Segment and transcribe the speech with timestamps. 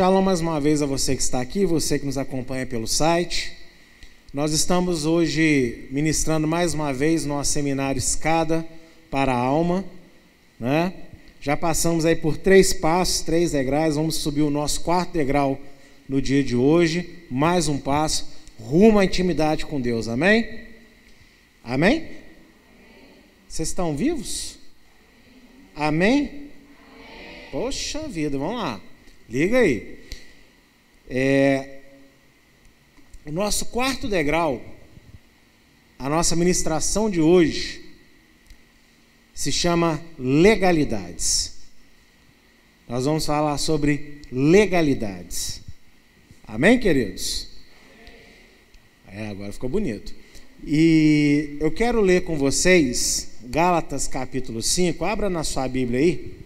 [0.00, 3.52] Shalom mais uma vez a você que está aqui, você que nos acompanha pelo site.
[4.32, 8.66] Nós estamos hoje ministrando mais uma vez nosso seminário Escada
[9.10, 9.84] para a Alma,
[10.58, 10.94] né?
[11.38, 15.60] Já passamos aí por três passos, três degraus, vamos subir o nosso quarto degrau
[16.08, 18.26] no dia de hoje, mais um passo
[18.58, 20.08] rumo à intimidade com Deus.
[20.08, 20.60] Amém?
[21.62, 22.08] Amém?
[23.46, 24.58] Vocês estão vivos?
[25.76, 26.48] Amém?
[27.52, 28.80] Poxa vida, vamos lá.
[29.30, 29.96] Liga aí.
[31.08, 31.78] É,
[33.24, 34.60] o nosso quarto degrau,
[35.96, 37.80] a nossa ministração de hoje,
[39.32, 41.58] se chama legalidades.
[42.88, 45.62] Nós vamos falar sobre legalidades.
[46.44, 47.50] Amém, queridos?
[49.06, 50.12] É, agora ficou bonito.
[50.66, 55.04] E eu quero ler com vocês Gálatas capítulo 5.
[55.04, 56.36] Abra na sua Bíblia aí,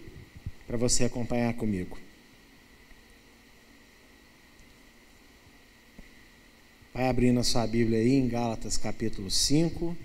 [0.67, 2.04] para você acompanhar comigo.
[6.95, 9.97] Vai abrindo a sua Bíblia aí em Gálatas capítulo 5.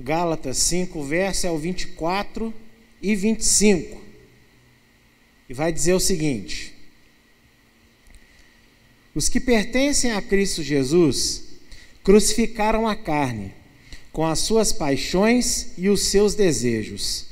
[0.00, 2.54] Gálatas 5, verso é o 24
[3.02, 4.02] e 25.
[5.46, 6.72] E vai dizer o seguinte:
[9.14, 11.60] Os que pertencem a Cristo Jesus
[12.02, 13.52] crucificaram a carne
[14.16, 17.26] com as suas paixões e os seus desejos.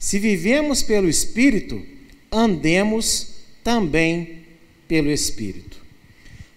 [0.00, 1.80] Se vivemos pelo Espírito,
[2.28, 4.40] andemos também
[4.88, 5.76] pelo Espírito.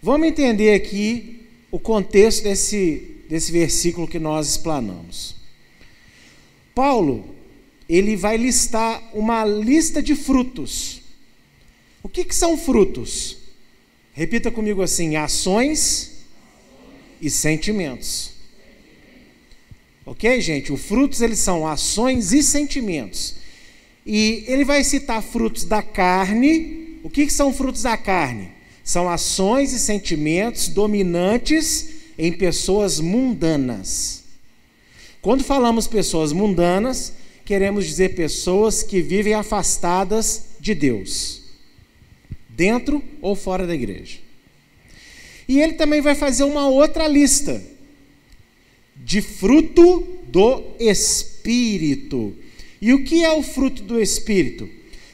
[0.02, 5.36] Vamos entender aqui o contexto desse, desse versículo que nós explanamos.
[6.74, 7.36] Paulo,
[7.88, 11.02] ele vai listar uma lista de frutos.
[12.02, 13.38] O que, que são frutos?
[14.12, 16.24] Repita comigo assim: ações
[17.22, 18.37] e sentimentos.
[20.10, 20.72] Ok, gente?
[20.72, 23.36] Os frutos eles são ações e sentimentos.
[24.06, 26.98] E ele vai citar frutos da carne.
[27.04, 28.50] O que, que são frutos da carne?
[28.86, 34.24] São ações e sentimentos dominantes em pessoas mundanas.
[35.22, 37.12] Quando falamos pessoas mundanas,
[37.44, 41.42] queremos dizer pessoas que vivem afastadas de Deus,
[42.48, 44.20] dentro ou fora da igreja.
[45.50, 47.62] E ele também vai fazer uma outra lista
[49.08, 52.36] de fruto do Espírito.
[52.82, 54.70] E o que é o fruto do Espírito?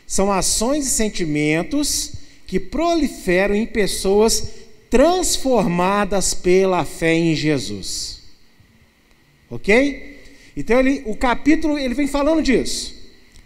[0.07, 2.13] São ações e sentimentos
[2.47, 4.47] que proliferam em pessoas
[4.89, 8.23] transformadas pela fé em Jesus.
[9.47, 10.19] Ok?
[10.57, 12.95] Então ele, o capítulo ele vem falando disso.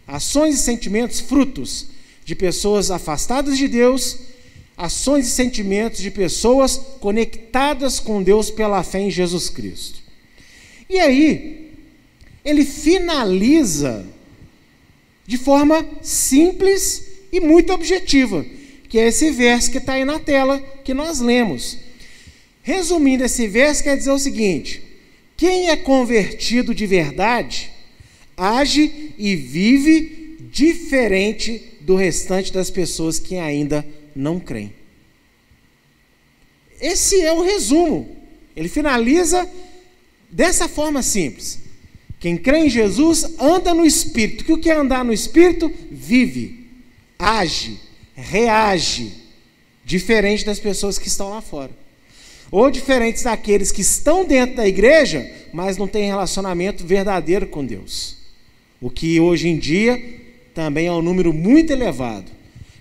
[0.08, 1.88] Ações e sentimentos, frutos
[2.24, 4.18] de pessoas afastadas de Deus,
[4.78, 10.07] ações e sentimentos de pessoas conectadas com Deus pela fé em Jesus Cristo.
[10.90, 11.72] E aí,
[12.44, 14.06] ele finaliza
[15.26, 18.46] de forma simples e muito objetiva,
[18.88, 21.78] que é esse verso que está aí na tela que nós lemos.
[22.64, 24.82] Resumindo, esse verso quer dizer o seguinte:
[25.36, 27.72] quem é convertido de verdade
[28.38, 34.74] age e vive diferente do restante das pessoas que ainda não creem.
[36.80, 38.16] Esse é o resumo.
[38.56, 39.50] Ele finaliza
[40.30, 41.60] Dessa forma simples.
[42.20, 44.54] Quem crê em Jesus anda no Espírito.
[44.54, 45.72] O que é andar no Espírito?
[45.90, 46.68] Vive,
[47.18, 47.80] age,
[48.16, 49.14] reage,
[49.86, 51.72] diferente das pessoas que estão lá fora.
[52.50, 58.18] Ou diferentes daqueles que estão dentro da igreja, mas não têm relacionamento verdadeiro com Deus.
[58.82, 60.02] O que hoje em dia
[60.54, 62.32] também é um número muito elevado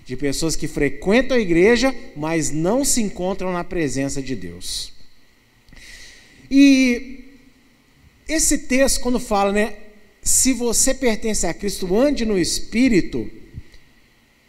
[0.05, 4.93] de pessoas que frequentam a igreja, mas não se encontram na presença de Deus.
[6.49, 7.26] E
[8.27, 9.75] esse texto, quando fala, né?
[10.21, 13.29] Se você pertence a Cristo, ande no Espírito.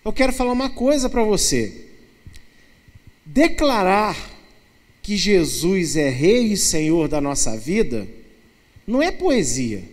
[0.05, 1.87] Eu quero falar uma coisa para você.
[3.25, 4.17] Declarar
[5.03, 8.09] que Jesus é Rei e Senhor da nossa vida
[8.87, 9.85] não é poesia.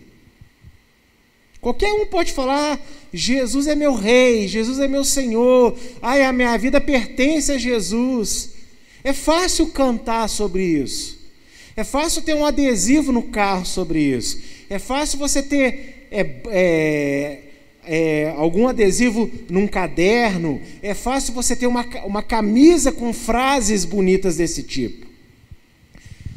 [1.60, 2.80] Qualquer um pode falar,
[3.12, 8.50] Jesus é meu Rei, Jesus é meu Senhor, ai, a minha vida pertence a Jesus.
[9.04, 11.15] É fácil cantar sobre isso.
[11.76, 14.40] É fácil ter um adesivo no carro sobre isso.
[14.70, 17.38] É fácil você ter é, é,
[17.84, 20.60] é, algum adesivo num caderno.
[20.82, 25.06] É fácil você ter uma, uma camisa com frases bonitas desse tipo.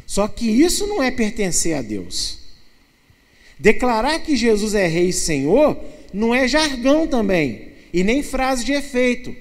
[0.06, 2.40] Só que isso não é pertencer a Deus.
[3.58, 5.78] Declarar que Jesus é Rei e Senhor
[6.14, 9.36] não é jargão também, e nem frase de efeito.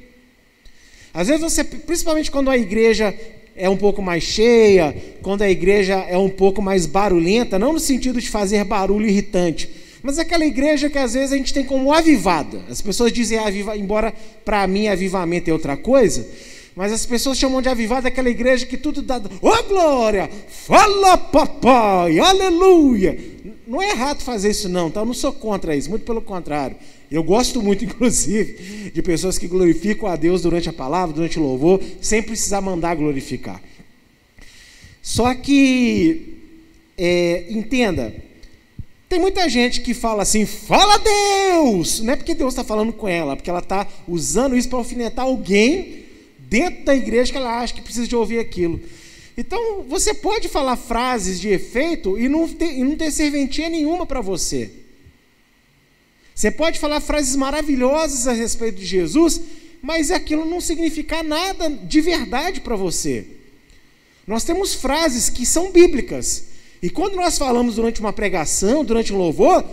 [1.15, 3.17] Às vezes você, principalmente quando a igreja
[3.59, 7.81] é um pouco mais cheia, quando a igreja é um pouco mais barulhenta, não no
[7.81, 9.69] sentido de fazer barulho irritante,
[10.03, 12.63] mas aquela igreja que às vezes a gente tem como avivada.
[12.71, 14.15] As pessoas dizem aviva, embora
[14.45, 16.27] para mim avivamento é outra coisa,
[16.75, 19.17] mas as pessoas chamam de avivada aquela igreja que tudo dá.
[19.43, 20.31] Ô oh, glória!
[20.49, 22.21] Fala papai!
[22.21, 23.19] Aleluia!
[23.67, 25.01] Não é errado fazer isso, não, tá?
[25.01, 26.77] Eu não sou contra isso, muito pelo contrário.
[27.11, 31.43] Eu gosto muito, inclusive, de pessoas que glorificam a Deus durante a palavra, durante o
[31.43, 33.63] louvor, sem precisar mandar glorificar.
[35.03, 36.37] Só que,
[36.97, 38.15] é, entenda,
[39.09, 42.01] tem muita gente que fala assim, fala Deus!
[42.01, 45.25] Não é porque Deus está falando com ela, porque ela está usando isso para alfinetar
[45.25, 46.05] alguém
[46.39, 48.81] dentro da igreja que ela acha que precisa de ouvir aquilo.
[49.37, 54.05] Então, você pode falar frases de efeito e não ter, e não ter serventia nenhuma
[54.05, 54.71] para você.
[56.39, 59.41] Você pode falar frases maravilhosas a respeito de Jesus,
[59.83, 63.27] mas aquilo não significar nada de verdade para você.
[64.25, 66.45] Nós temos frases que são bíblicas.
[66.81, 69.65] E quando nós falamos durante uma pregação, durante um louvor,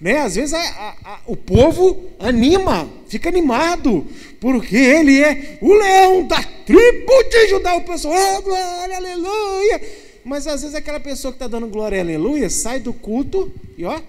[0.00, 4.06] né, às vezes a, a, a, o povo anima, fica animado,
[4.40, 7.76] porque ele é o leão da tribo de Judá.
[7.76, 9.82] O pessoal, oh, glória, aleluia.
[10.24, 14.00] Mas às vezes aquela pessoa que está dando glória, aleluia, sai do culto e ó,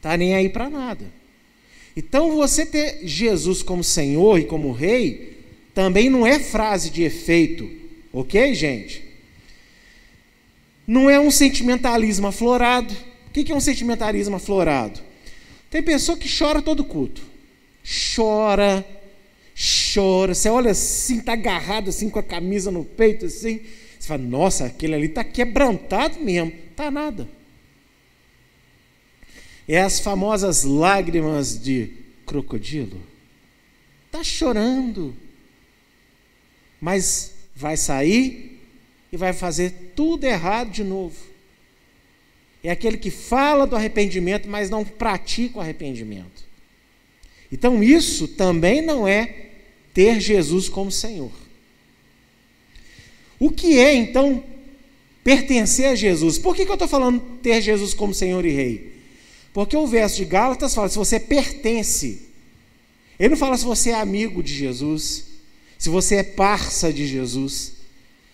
[0.00, 1.04] tá nem aí para nada.
[1.96, 5.38] Então você ter Jesus como Senhor e como Rei
[5.74, 7.70] também não é frase de efeito,
[8.12, 9.04] ok, gente?
[10.86, 12.94] Não é um sentimentalismo aflorado.
[13.28, 15.00] O que é um sentimentalismo aflorado?
[15.70, 17.22] Tem pessoa que chora todo culto.
[18.16, 18.84] Chora,
[19.94, 20.34] chora.
[20.34, 23.60] Você olha assim, está agarrado assim com a camisa no peito, assim.
[23.98, 26.52] Você fala, nossa, aquele ali está quebrantado mesmo.
[26.72, 27.28] Está nada.
[29.72, 31.92] É as famosas lágrimas de
[32.26, 33.00] crocodilo.
[34.06, 35.14] Está chorando.
[36.80, 38.60] Mas vai sair
[39.12, 41.14] e vai fazer tudo errado de novo.
[42.64, 46.44] É aquele que fala do arrependimento, mas não pratica o arrependimento.
[47.52, 49.50] Então, isso também não é
[49.94, 51.30] ter Jesus como Senhor.
[53.38, 54.42] O que é, então,
[55.22, 56.38] pertencer a Jesus?
[56.38, 58.99] Por que, que eu estou falando ter Jesus como Senhor e Rei?
[59.52, 62.22] Porque o verso de Gálatas fala: se você pertence,
[63.18, 65.26] ele não fala se você é amigo de Jesus,
[65.78, 67.80] se você é parça de Jesus.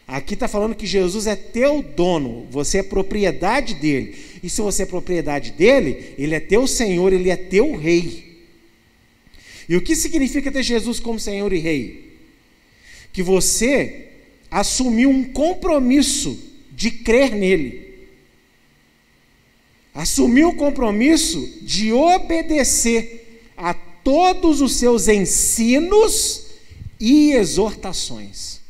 [0.08, 4.16] Aqui está falando que Jesus é teu dono, você é propriedade dele.
[4.40, 8.44] E se você é propriedade dele, ele é teu Senhor, ele é teu Rei.
[9.68, 12.18] E o que significa ter Jesus como Senhor e Rei?
[13.12, 14.10] Que você
[14.48, 16.38] assumiu um compromisso
[16.70, 17.85] de crer nele.
[19.96, 26.48] Assumiu o compromisso de obedecer a todos os seus ensinos
[27.00, 28.60] e exortações.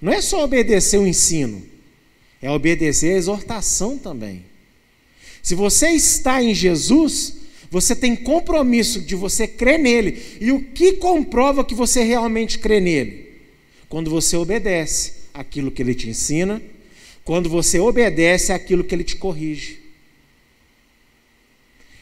[0.00, 1.62] Não é só obedecer o ensino,
[2.40, 4.46] é obedecer a exortação também.
[5.42, 7.36] Se você está em Jesus,
[7.70, 10.38] você tem compromisso de você crer nele.
[10.40, 13.28] E o que comprova que você realmente crê nele?
[13.90, 16.62] Quando você obedece aquilo que ele te ensina,
[17.24, 19.80] quando você obedece aquilo que ele te corrige.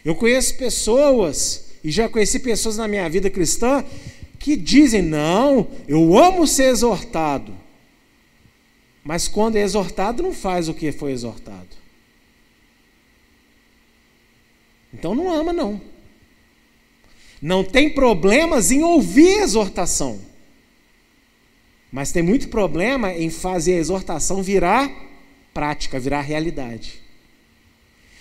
[0.04, 3.84] Eu conheço pessoas, e já conheci pessoas na minha vida cristã,
[4.38, 7.54] que dizem: não, eu amo ser exortado.
[9.04, 11.76] Mas quando é exortado, não faz o que foi exortado.
[14.92, 15.80] Então não ama, não.
[17.40, 20.20] Não tem problemas em ouvir exortação.
[21.90, 24.90] Mas tem muito problema em fazer a exortação virar
[25.58, 27.02] prática, virar realidade.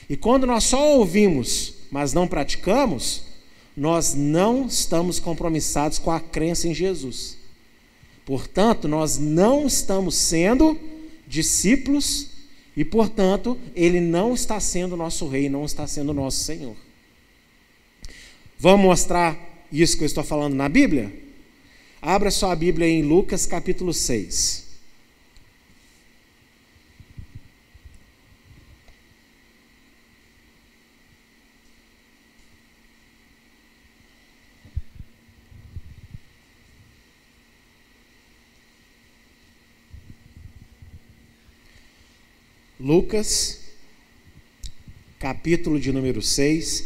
[0.09, 3.21] E quando nós só ouvimos, mas não praticamos,
[3.75, 7.37] nós não estamos compromissados com a crença em Jesus.
[8.25, 10.79] Portanto, nós não estamos sendo
[11.27, 12.29] discípulos
[12.75, 16.75] e, portanto, ele não está sendo nosso rei, não está sendo nosso Senhor.
[18.57, 19.37] Vamos mostrar
[19.71, 21.13] isso que eu estou falando na Bíblia?
[22.01, 24.66] Abra sua Bíblia em Lucas capítulo 6.
[42.87, 43.59] Lucas,
[45.19, 46.85] capítulo de número 6.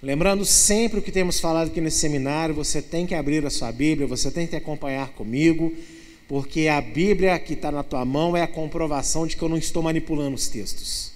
[0.00, 3.72] Lembrando sempre o que temos falado aqui nesse seminário, você tem que abrir a sua
[3.72, 5.74] Bíblia, você tem que acompanhar comigo,
[6.28, 9.58] porque a Bíblia que está na tua mão é a comprovação de que eu não
[9.58, 11.10] estou manipulando os textos,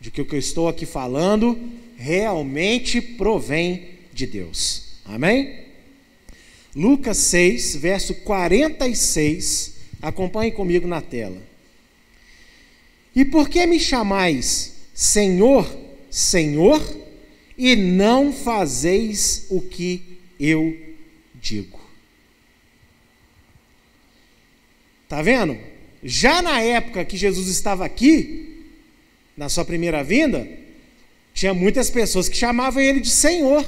[0.00, 1.58] de que o que eu estou aqui falando
[1.96, 5.00] realmente provém de Deus.
[5.04, 5.64] Amém?
[6.76, 9.78] Lucas 6, verso 46.
[10.00, 11.47] Acompanhe comigo na tela.
[13.18, 15.68] E por que me chamais Senhor,
[16.08, 16.80] Senhor,
[17.56, 20.76] e não fazeis o que eu
[21.34, 21.80] digo?
[25.08, 25.58] Tá vendo?
[26.00, 28.68] Já na época que Jesus estava aqui,
[29.36, 30.48] na sua primeira vinda,
[31.34, 33.66] tinha muitas pessoas que chamavam ele de Senhor.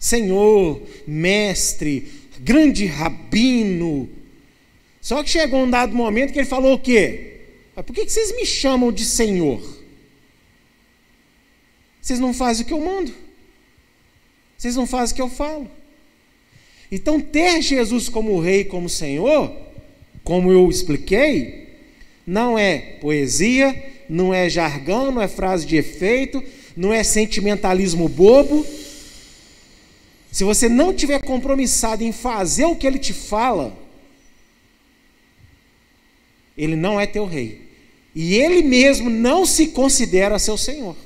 [0.00, 4.10] Senhor, mestre, grande rabino.
[5.00, 7.35] Só que chegou um dado momento que ele falou o quê?
[7.82, 9.60] Por que vocês me chamam de Senhor?
[12.00, 13.12] Vocês não fazem o que eu mando.
[14.56, 15.70] Vocês não fazem o que eu falo.
[16.90, 19.54] Então, ter Jesus como Rei, como Senhor,
[20.22, 21.76] como eu expliquei,
[22.26, 26.42] não é poesia, não é jargão, não é frase de efeito,
[26.76, 28.64] não é sentimentalismo bobo.
[30.30, 33.76] Se você não tiver compromissado em fazer o que ele te fala,
[36.56, 37.65] ele não é teu rei.
[38.18, 40.96] E ele mesmo não se considera seu senhor.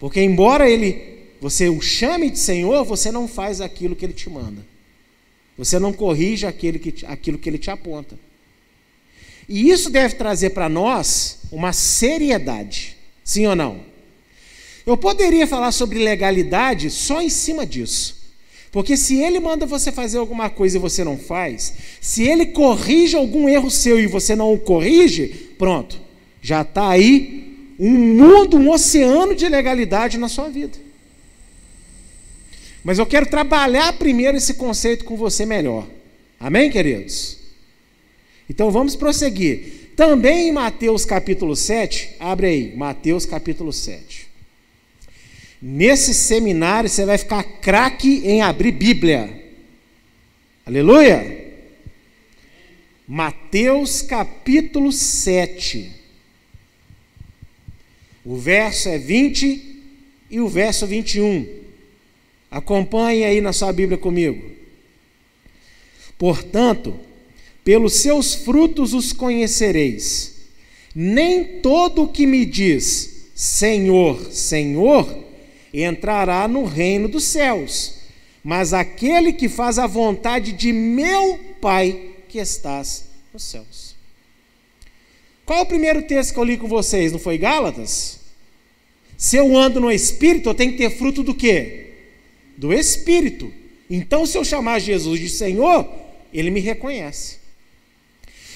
[0.00, 4.28] Porque embora ele você o chame de senhor, você não faz aquilo que ele te
[4.28, 4.66] manda.
[5.56, 8.18] Você não corrige aquele que, aquilo que ele te aponta.
[9.48, 13.80] E isso deve trazer para nós uma seriedade, sim ou não?
[14.84, 18.19] Eu poderia falar sobre legalidade só em cima disso.
[18.72, 23.16] Porque se ele manda você fazer alguma coisa e você não faz, se ele corrige
[23.16, 25.26] algum erro seu e você não o corrige,
[25.58, 26.00] pronto,
[26.40, 30.78] já está aí um mundo, um oceano de legalidade na sua vida.
[32.84, 35.86] Mas eu quero trabalhar primeiro esse conceito com você melhor.
[36.38, 37.38] Amém, queridos?
[38.48, 39.90] Então vamos prosseguir.
[39.96, 44.29] Também em Mateus capítulo 7, abre aí, Mateus capítulo 7.
[45.60, 49.52] Nesse seminário você vai ficar craque em abrir Bíblia.
[50.64, 51.38] Aleluia!
[53.06, 55.90] Mateus capítulo 7.
[58.24, 59.82] O verso é 20
[60.30, 61.46] e o verso 21.
[62.50, 64.50] Acompanhe aí na sua Bíblia comigo.
[66.16, 66.98] Portanto,
[67.62, 70.36] pelos seus frutos os conhecereis.
[70.94, 75.29] Nem todo o que me diz Senhor, Senhor,
[75.72, 77.94] entrará no reino dos céus,
[78.42, 83.94] mas aquele que faz a vontade de meu Pai que estás nos céus.
[85.44, 87.12] Qual o primeiro texto que eu li com vocês?
[87.12, 88.20] Não foi Gálatas?
[89.16, 91.92] Se eu ando no Espírito, eu tenho que ter fruto do quê?
[92.56, 93.52] Do Espírito.
[93.90, 95.86] Então, se eu chamar Jesus de Senhor,
[96.32, 97.38] ele me reconhece.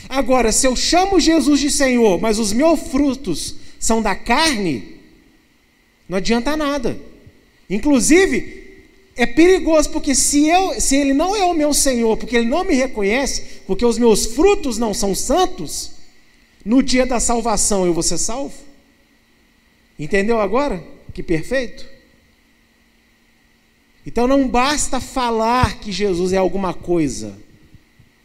[0.08, 4.93] Agora, se eu chamo Jesus de Senhor, mas os meus frutos são da carne,
[6.08, 6.98] não adianta nada.
[7.68, 8.64] Inclusive,
[9.16, 12.64] é perigoso, porque se, eu, se ele não é o meu Senhor, porque ele não
[12.64, 15.92] me reconhece, porque os meus frutos não são santos,
[16.64, 18.54] no dia da salvação eu vou ser salvo?
[19.98, 20.82] Entendeu agora?
[21.12, 21.86] Que perfeito?
[24.06, 27.38] Então não basta falar que Jesus é alguma coisa.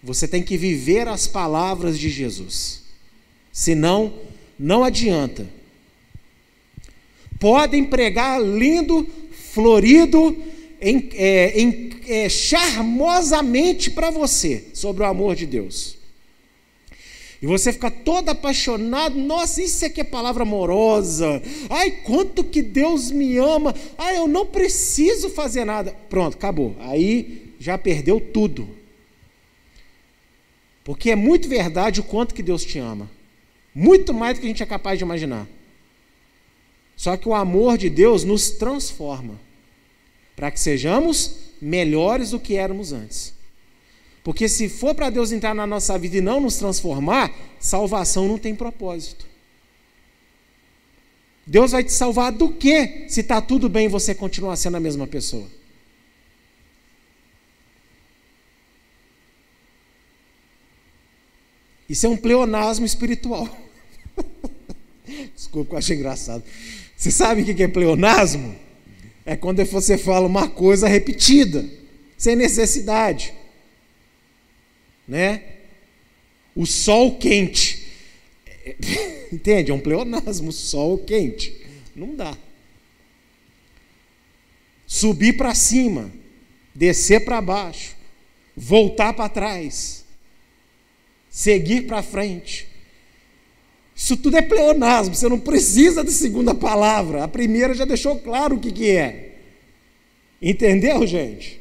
[0.03, 2.83] Você tem que viver as palavras de Jesus.
[3.51, 4.13] Senão,
[4.57, 5.47] não adianta.
[7.39, 10.35] Podem pregar lindo, florido,
[10.81, 15.97] em, é, em, é, charmosamente para você sobre o amor de Deus.
[17.41, 21.41] E você fica todo apaixonado, nossa, isso aqui é palavra amorosa.
[21.69, 23.73] Ai, quanto que Deus me ama.
[23.97, 25.95] Ai, eu não preciso fazer nada.
[26.09, 26.75] Pronto, acabou.
[26.79, 28.67] Aí já perdeu tudo.
[30.83, 33.09] Porque é muito verdade o quanto que Deus te ama.
[33.73, 35.47] Muito mais do que a gente é capaz de imaginar.
[36.99, 39.39] Só que o amor de Deus nos transforma
[40.35, 43.33] para que sejamos melhores do que éramos antes.
[44.21, 48.37] Porque se for para Deus entrar na nossa vida e não nos transformar, salvação não
[48.37, 49.25] tem propósito.
[51.47, 55.07] Deus vai te salvar do que se está tudo bem você continuar sendo a mesma
[55.07, 55.47] pessoa?
[61.87, 63.47] Isso é um pleonasmo espiritual.
[65.33, 66.43] Desculpa, eu achei engraçado.
[66.99, 68.53] Você sabe o que é pleonasmo?
[69.25, 71.65] É quando você fala uma coisa repetida,
[72.17, 73.33] sem necessidade.
[75.07, 75.43] Né?
[76.53, 77.87] O sol quente.
[79.31, 79.71] Entende?
[79.71, 81.65] É um pleonasmo, sol quente.
[81.95, 82.37] Não dá.
[84.85, 86.11] Subir para cima,
[86.75, 87.95] descer para baixo,
[88.57, 89.99] voltar para trás
[91.29, 92.67] seguir para frente.
[93.99, 97.21] Isso tudo é pleonasmo, você não precisa de segunda palavra.
[97.21, 99.35] A primeira já deixou claro o que, que é.
[100.41, 101.59] Entendeu, gente?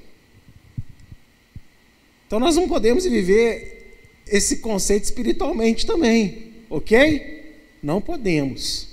[2.25, 7.57] Então nós não podemos viver esse conceito espiritualmente também, ok?
[7.83, 8.87] Não podemos.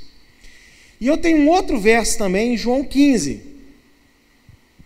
[1.00, 3.42] E eu tenho um outro verso também, em João 15,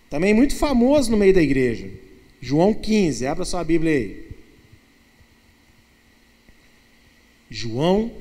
[0.10, 1.90] também muito famoso no meio da igreja.
[2.42, 4.28] João 15, abra sua Bíblia aí.
[7.50, 8.12] João,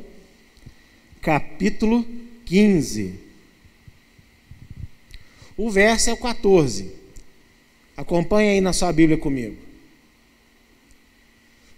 [1.21, 2.05] capítulo
[2.45, 3.15] 15.
[5.57, 6.93] O verso é o 14.
[7.97, 9.57] Acompanhe aí na sua Bíblia comigo.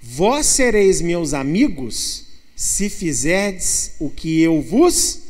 [0.02, 5.22] Vós sereis meus amigos se fizerdes o que eu vos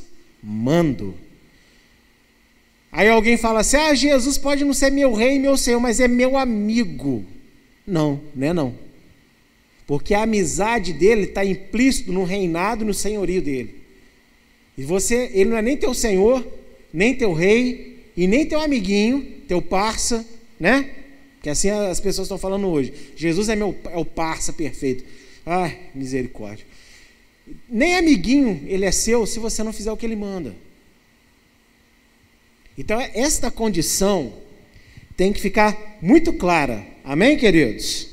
[0.43, 1.15] mando.
[2.91, 6.09] Aí alguém fala assim: ah, Jesus pode não ser meu rei, meu senhor, mas é
[6.09, 7.25] meu amigo.
[7.87, 8.75] Não, não é não.
[9.87, 13.80] Porque a amizade dele está implícito no reinado e no senhorio dele.
[14.81, 16.43] E você, ele não é nem teu senhor,
[16.91, 20.27] nem teu rei, e nem teu amiguinho, teu parça,
[20.59, 20.91] né?
[21.43, 22.91] Que assim as pessoas estão falando hoje.
[23.15, 25.05] Jesus é, meu, é o parça perfeito.
[25.45, 26.65] Ai, misericórdia.
[27.69, 30.57] Nem amiguinho ele é seu se você não fizer o que ele manda.
[32.79, 34.33] Então, esta condição
[35.15, 36.87] tem que ficar muito clara.
[37.05, 38.09] Amém, queridos?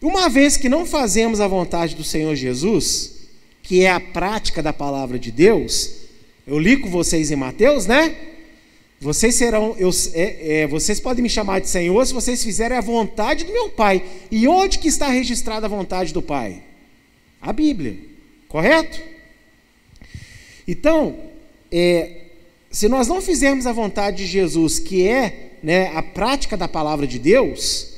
[0.00, 3.15] Uma vez que não fazemos a vontade do Senhor Jesus,
[3.66, 6.02] que é a prática da palavra de Deus,
[6.46, 8.16] eu li com vocês em Mateus, né?
[9.00, 12.80] Vocês serão, eu, é, é, vocês podem me chamar de Senhor se vocês fizerem a
[12.80, 14.04] vontade do meu Pai.
[14.30, 16.62] E onde que está registrada a vontade do Pai?
[17.42, 17.98] A Bíblia,
[18.46, 19.02] correto?
[20.68, 21.18] Então,
[21.72, 22.20] é,
[22.70, 27.04] se nós não fizermos a vontade de Jesus, que é né, a prática da palavra
[27.04, 27.94] de Deus,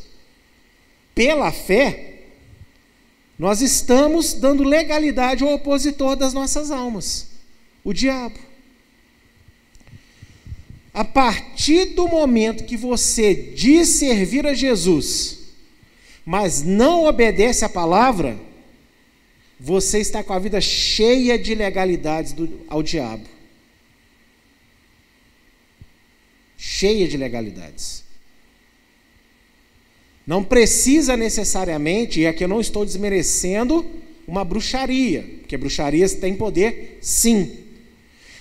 [1.14, 2.17] pela fé,
[3.38, 7.28] nós estamos dando legalidade ao opositor das nossas almas,
[7.84, 8.38] o diabo.
[10.92, 15.38] A partir do momento que você diz servir a Jesus,
[16.26, 18.36] mas não obedece à palavra,
[19.60, 23.24] você está com a vida cheia de legalidades do, ao diabo.
[26.56, 28.07] Cheia de legalidades.
[30.28, 33.82] Não precisa necessariamente, e aqui eu não estou desmerecendo
[34.26, 37.60] uma bruxaria, porque bruxarias têm poder, sim.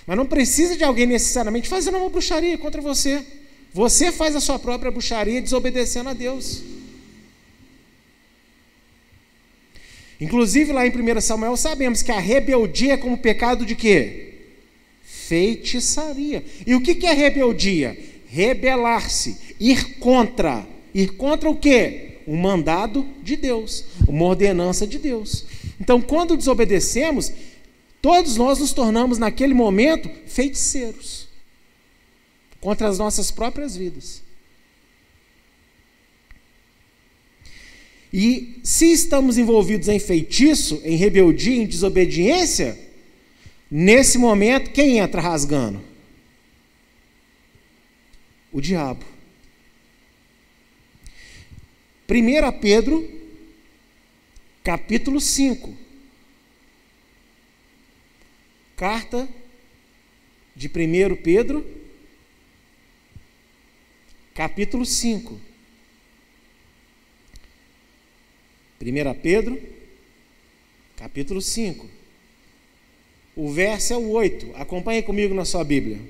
[0.06, 3.24] Mas não precisa de alguém necessariamente fazendo uma bruxaria contra você.
[3.72, 6.62] Você faz a sua própria bruxaria desobedecendo a Deus.
[10.20, 14.34] Inclusive lá em 1 Samuel sabemos que a rebeldia é como pecado de quê?
[15.04, 16.44] Feitiçaria.
[16.66, 17.98] E o que é rebeldia?
[18.26, 22.18] Rebelar-se, ir contra Ir contra o quê?
[22.26, 25.44] Um mandado de Deus, uma ordenança de Deus.
[25.80, 27.32] Então, quando desobedecemos,
[28.02, 31.28] todos nós nos tornamos, naquele momento, feiticeiros
[32.60, 34.22] contra as nossas próprias vidas.
[38.12, 42.78] E se estamos envolvidos em feitiço, em rebeldia, em desobediência,
[43.70, 45.82] nesse momento, quem entra rasgando?
[48.50, 49.04] O diabo.
[52.10, 53.06] 1 Pedro,
[54.64, 55.76] capítulo 5.
[58.74, 59.28] Carta
[60.56, 61.66] de 1 Pedro,
[64.34, 65.38] capítulo 5.
[68.80, 69.60] 1 Pedro,
[70.96, 71.86] capítulo 5.
[73.36, 74.56] O verso é o 8.
[74.56, 76.00] Acompanhe comigo na sua Bíblia.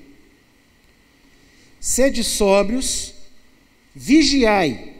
[1.77, 3.13] Sede sóbrios,
[3.93, 4.98] vigiai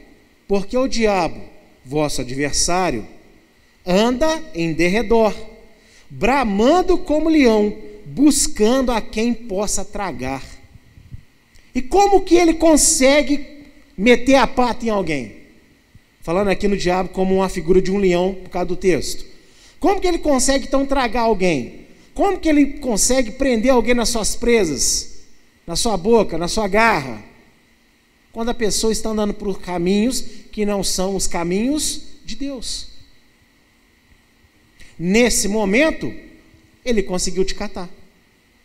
[0.50, 1.40] porque o diabo,
[1.86, 3.06] vosso adversário,
[3.86, 5.32] anda em derredor,
[6.10, 10.44] bramando como leão, buscando a quem possa tragar.
[11.76, 15.36] E como que ele consegue meter a pata em alguém?
[16.20, 19.24] Falando aqui no diabo como uma figura de um leão por causa do texto.
[19.80, 21.86] Como que ele consegue então tragar alguém?
[22.16, 25.20] Como que ele consegue prender alguém nas suas presas?
[25.68, 27.29] Na sua boca, na sua garra?
[28.40, 32.88] Quando a pessoa está andando por caminhos que não são os caminhos de Deus.
[34.98, 36.10] Nesse momento,
[36.86, 37.90] ele conseguiu te catar.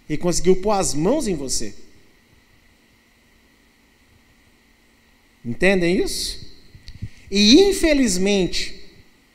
[0.08, 1.74] Ele conseguiu pôr as mãos em você.
[5.44, 6.54] Entendem isso?
[7.28, 8.80] E infelizmente,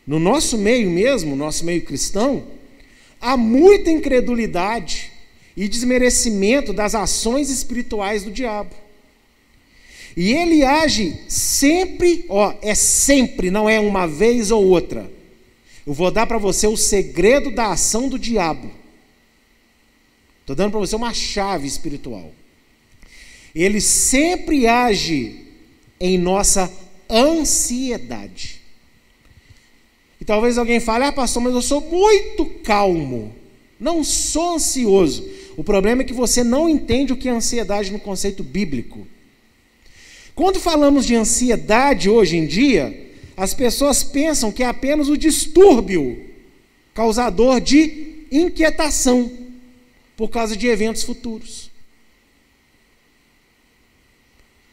[0.07, 2.47] no nosso meio mesmo, nosso meio cristão,
[3.19, 5.11] há muita incredulidade
[5.57, 8.73] e desmerecimento das ações espirituais do diabo.
[10.15, 15.09] E ele age sempre, ó, é sempre, não é uma vez ou outra.
[15.85, 18.71] Eu vou dar para você o segredo da ação do diabo.
[20.41, 22.31] Estou dando para você uma chave espiritual.
[23.53, 25.45] Ele sempre age
[25.99, 26.71] em nossa
[27.09, 28.61] ansiedade.
[30.19, 33.33] E talvez alguém fale: ah, pastor, mas eu sou muito calmo.
[33.79, 35.27] Não sou ansioso.
[35.55, 39.07] O problema é que você não entende o que é ansiedade no conceito bíblico.
[40.39, 46.29] Quando falamos de ansiedade hoje em dia, as pessoas pensam que é apenas o distúrbio
[46.93, 49.29] causador de inquietação
[50.15, 51.69] por causa de eventos futuros.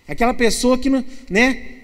[0.07, 0.88] Aquela pessoa que
[1.29, 1.79] né?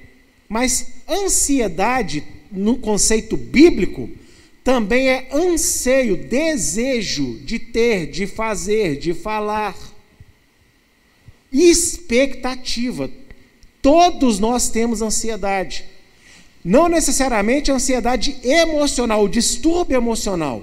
[0.49, 4.09] Mas ansiedade no conceito bíblico
[4.63, 9.77] também é anseio, desejo de ter, de fazer, de falar.
[11.53, 13.11] Expectativa.
[13.83, 15.85] Todos nós temos ansiedade.
[16.65, 20.63] Não necessariamente ansiedade emocional, distúrbio emocional.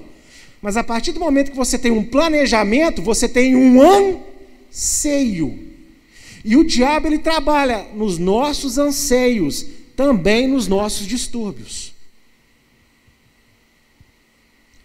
[0.62, 5.68] Mas a partir do momento que você tem um planejamento, você tem um anseio.
[6.42, 11.92] E o diabo ele trabalha nos nossos anseios, também nos nossos distúrbios.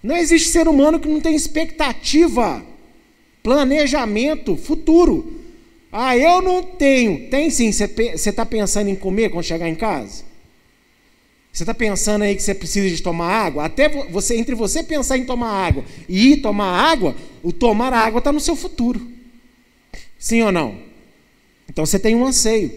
[0.04, 2.64] Não existe ser humano que não tem expectativa,
[3.42, 5.45] planejamento futuro.
[5.98, 7.30] Ah, eu não tenho.
[7.30, 7.72] Tem sim.
[7.72, 7.86] Você
[8.30, 10.26] está pensando em comer quando chegar em casa?
[11.54, 13.64] Você está pensando aí que você precisa de tomar água?
[13.64, 18.18] Até você, entre você pensar em tomar água e ir tomar água, o tomar água
[18.18, 19.10] está no seu futuro.
[20.20, 20.78] Sim ou não?
[21.70, 22.74] Então você tem um anseio.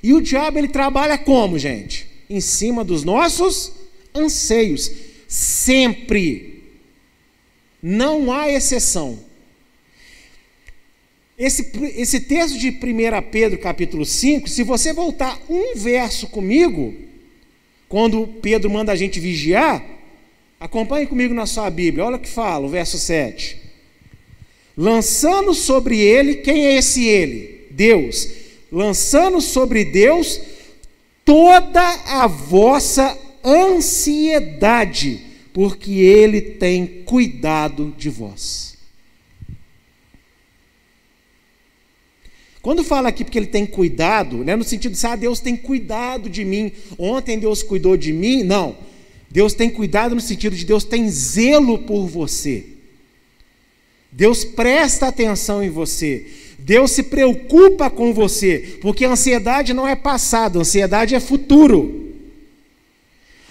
[0.00, 2.06] E o diabo ele trabalha como, gente?
[2.30, 3.72] Em cima dos nossos
[4.14, 4.92] anseios.
[5.26, 6.62] Sempre.
[7.82, 9.18] Não há exceção.
[11.36, 12.74] Esse, esse texto de 1
[13.30, 16.94] Pedro, capítulo 5, se você voltar um verso comigo,
[17.88, 19.84] quando Pedro manda a gente vigiar,
[20.60, 23.58] acompanhe comigo na sua Bíblia, olha o que fala, o verso 7.
[24.76, 27.66] Lançando sobre ele, quem é esse ele?
[27.70, 28.28] Deus.
[28.70, 30.40] Lançando sobre Deus
[31.24, 35.20] toda a vossa ansiedade
[35.52, 38.73] porque ele tem cuidado de vós.
[42.64, 46.30] Quando fala aqui porque ele tem cuidado, né, no sentido de, ah, Deus tem cuidado
[46.30, 48.74] de mim, ontem Deus cuidou de mim, não.
[49.30, 52.64] Deus tem cuidado no sentido de Deus tem zelo por você.
[54.10, 56.26] Deus presta atenção em você.
[56.58, 62.14] Deus se preocupa com você, porque a ansiedade não é passado, a ansiedade é futuro.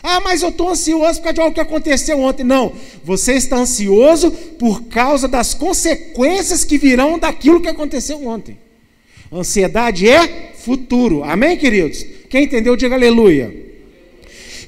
[0.01, 2.43] Ah, mas eu estou ansioso por causa de algo que aconteceu ontem.
[2.43, 2.73] Não,
[3.03, 8.62] você está ansioso por causa das consequências que virão daquilo que aconteceu ontem.
[9.33, 11.23] Ansiedade é futuro.
[11.23, 12.05] Amém, queridos?
[12.29, 13.53] Quem entendeu, diga aleluia.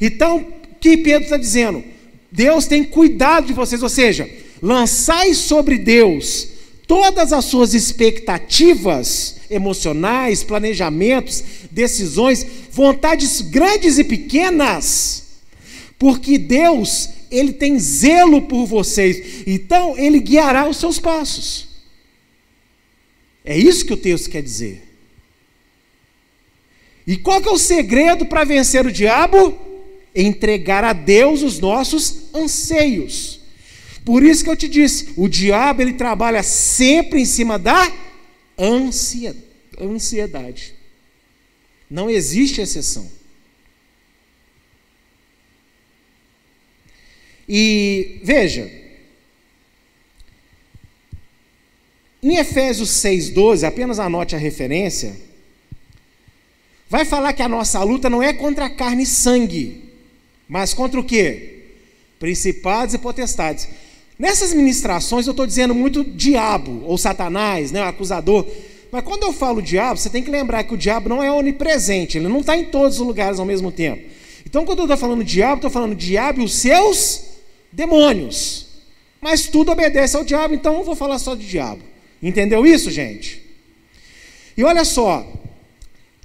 [0.02, 1.84] Então, o que Pedro está dizendo?
[2.32, 4.30] Deus tem cuidado de vocês, ou seja,
[4.62, 6.50] lançai sobre Deus
[6.88, 15.26] todas as suas expectativas emocionais, planejamentos, decisões, vontades grandes e pequenas
[15.98, 21.68] porque Deus, ele tem zelo por vocês, então ele guiará os seus passos.
[23.46, 24.82] É isso que o texto quer dizer.
[27.06, 29.56] E qual que é o segredo para vencer o diabo?
[30.16, 33.40] Entregar a Deus os nossos anseios.
[34.04, 37.92] Por isso que eu te disse, o diabo ele trabalha sempre em cima da
[39.80, 40.74] ansiedade.
[41.90, 43.12] Não existe exceção.
[47.48, 48.72] E veja,
[52.26, 55.16] em Efésios 6,12, apenas anote a referência,
[56.90, 59.94] vai falar que a nossa luta não é contra carne e sangue,
[60.48, 61.66] mas contra o quê?
[62.20, 63.68] Principados e potestades.
[64.18, 68.44] Nessas ministrações eu estou dizendo muito diabo, ou satanás, né, o acusador.
[68.92, 72.18] Mas quando eu falo diabo, você tem que lembrar que o diabo não é onipresente,
[72.18, 74.02] ele não está em todos os lugares ao mesmo tempo.
[74.44, 77.22] Então, quando eu estou falando diabo, estou falando diabo e os seus
[77.72, 78.66] demônios.
[79.22, 81.94] Mas tudo obedece ao diabo, então eu vou falar só de diabo.
[82.22, 83.42] Entendeu isso, gente?
[84.58, 85.26] E olha só,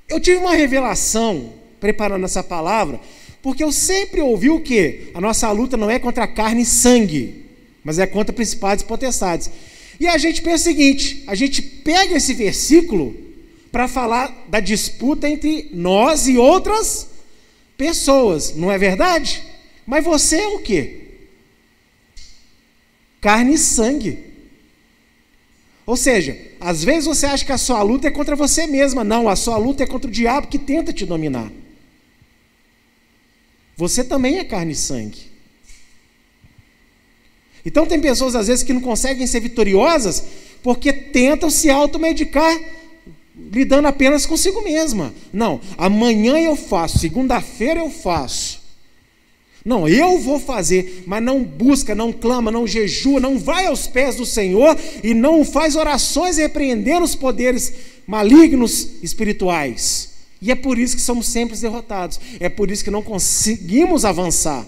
[0.09, 3.01] eu tive uma revelação preparando essa palavra,
[3.43, 5.11] porque eu sempre ouvi o que?
[5.15, 7.47] A nossa luta não é contra carne e sangue,
[7.83, 9.51] mas é contra principados e potestades.
[9.99, 13.15] E a gente pensa o seguinte: a gente pega esse versículo
[13.73, 17.09] para falar da disputa entre nós e outras
[17.77, 19.43] pessoas, não é verdade?
[19.87, 21.01] Mas você é o quê?
[23.21, 24.30] carne e sangue.
[25.91, 29.03] Ou seja, às vezes você acha que a sua luta é contra você mesma.
[29.03, 31.51] Não, a sua luta é contra o diabo que tenta te dominar.
[33.77, 35.19] Você também é carne e sangue.
[37.67, 40.23] Então tem pessoas às vezes que não conseguem ser vitoriosas
[40.63, 42.57] porque tentam se automedicar
[43.53, 45.13] lidando apenas consigo mesma.
[45.33, 48.60] Não, amanhã eu faço, segunda-feira eu faço.
[49.65, 54.17] Não, eu vou fazer, mas não busca, não clama, não jejua, não vai aos pés
[54.17, 57.73] do Senhor e não faz orações repreendendo os poderes
[58.07, 60.11] malignos espirituais.
[60.41, 62.19] E é por isso que somos sempre derrotados.
[62.41, 64.67] É por isso que não conseguimos avançar.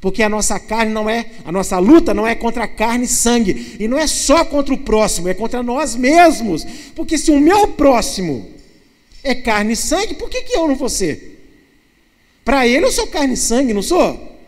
[0.00, 3.08] Porque a nossa carne não é, a nossa luta não é contra a carne e
[3.08, 6.66] sangue, e não é só contra o próximo, é contra nós mesmos.
[6.94, 8.48] Porque se o meu próximo
[9.22, 11.31] é carne e sangue, por que, que eu não vou ser?
[12.44, 14.38] Para ele eu sou carne e sangue, não sou?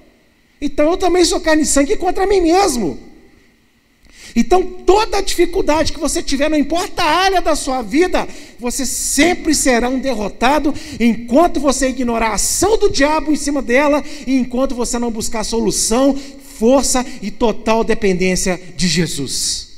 [0.60, 2.98] Então eu também sou carne e sangue contra mim mesmo.
[4.36, 8.26] Então, toda dificuldade que você tiver, não importa a área da sua vida,
[8.58, 14.02] você sempre será um derrotado enquanto você ignorar a ação do diabo em cima dela
[14.26, 16.18] e enquanto você não buscar solução,
[16.58, 19.74] força e total dependência de Jesus.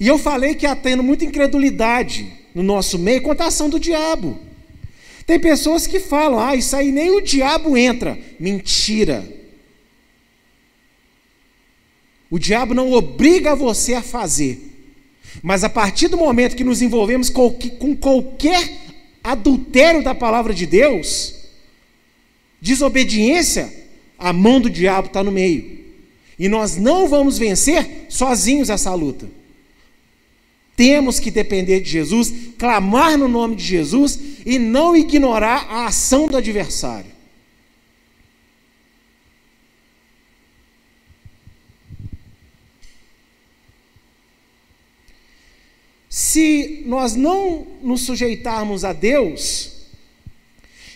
[0.00, 3.78] E eu falei que há tendo muita incredulidade no nosso meio quanto à ação do
[3.78, 4.38] diabo.
[5.26, 8.18] Tem pessoas que falam, ah, isso aí nem o diabo entra.
[8.40, 9.30] Mentira.
[12.30, 14.72] O diabo não obriga você a fazer.
[15.42, 18.72] Mas a partir do momento que nos envolvemos com qualquer
[19.22, 21.34] adultério da palavra de Deus,
[22.58, 23.70] desobediência,
[24.18, 25.84] a mão do diabo está no meio.
[26.38, 29.35] E nós não vamos vencer sozinhos essa luta.
[30.76, 36.28] Temos que depender de Jesus, clamar no nome de Jesus e não ignorar a ação
[36.28, 37.16] do adversário.
[46.10, 49.72] Se nós não nos sujeitarmos a Deus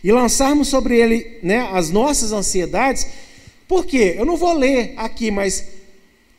[0.04, 3.06] e lançarmos sobre Ele né, as nossas ansiedades,
[3.66, 4.14] por quê?
[4.18, 5.66] Eu não vou ler aqui, mas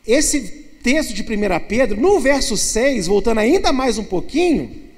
[0.06, 1.26] esse texto de 1
[1.68, 4.90] Pedro, no verso 6, voltando ainda mais um pouquinho,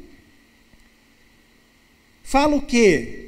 [2.22, 3.20] fala o quê?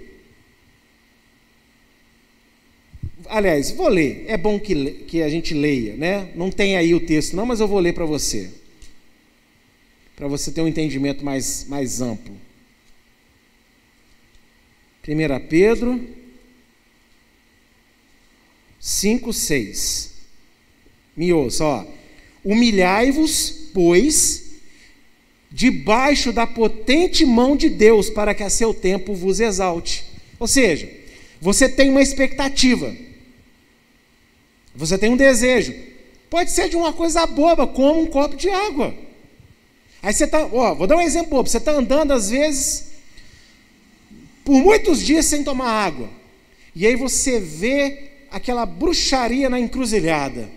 [3.29, 6.31] Aliás, vou ler, é bom que, que a gente leia, né?
[6.35, 8.51] Não tem aí o texto, não, mas eu vou ler para você,
[10.15, 12.35] para você ter um entendimento mais, mais amplo.
[15.07, 16.05] 1 Pedro
[18.81, 20.15] 5, 6.
[21.17, 21.87] Me ouça, ó.
[22.47, 24.45] Humilhai-vos, pois,
[25.51, 30.05] debaixo da potente mão de Deus, para que a seu tempo vos exalte.
[30.39, 30.89] Ou seja,
[31.41, 32.95] você tem uma expectativa,
[34.77, 35.75] você tem um desejo.
[36.31, 38.95] Pode ser de uma coisa boba, como um copo de água.
[40.01, 41.49] Aí você está, ó, vou dar um exemplo bobo.
[41.49, 42.93] Você está andando às vezes
[44.45, 46.09] por muitos dias sem tomar água.
[46.77, 50.49] E aí você vê aquela bruxaria na encruzilhada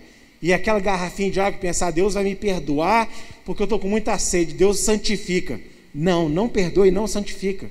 [0.41, 3.09] e aquela garrafinha de água pensar, Deus vai me perdoar
[3.49, 5.59] porque eu estou com muita sede, Deus santifica.
[5.93, 7.69] Não, não perdoe, não santifica.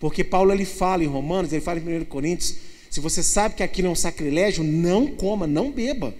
[0.00, 2.56] Porque Paulo ele fala em Romanos, ele fala em 1 Coríntios,
[2.88, 6.14] se você sabe que aquilo é um sacrilégio, não coma, não beba.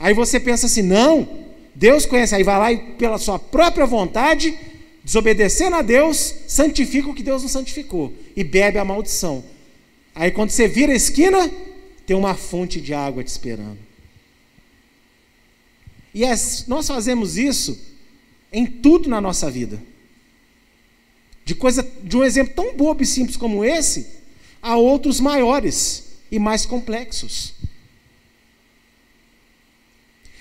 [0.00, 1.28] Aí você pensa assim, não,
[1.74, 4.56] Deus conhece, aí vai lá e pela sua própria vontade,
[5.04, 9.44] desobedecendo a Deus, santifica o que Deus não santificou e bebe a maldição.
[10.14, 11.50] Aí quando você vira a esquina,
[12.06, 13.87] tem uma fonte de água te esperando.
[16.14, 16.34] E é,
[16.66, 17.78] nós fazemos isso
[18.52, 19.80] em tudo na nossa vida.
[21.44, 24.06] De coisa, de um exemplo tão bobo e simples como esse,
[24.60, 27.54] a outros maiores e mais complexos.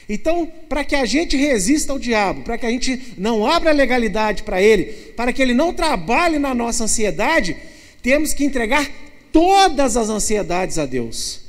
[0.09, 4.43] Então, para que a gente resista ao diabo, para que a gente não abra legalidade
[4.43, 7.57] para ele, para que ele não trabalhe na nossa ansiedade,
[8.01, 8.89] temos que entregar
[9.33, 11.41] todas as ansiedades a Deus.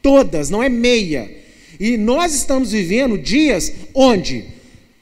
[0.00, 1.43] Todas, não é meia.
[1.78, 4.44] E nós estamos vivendo dias onde,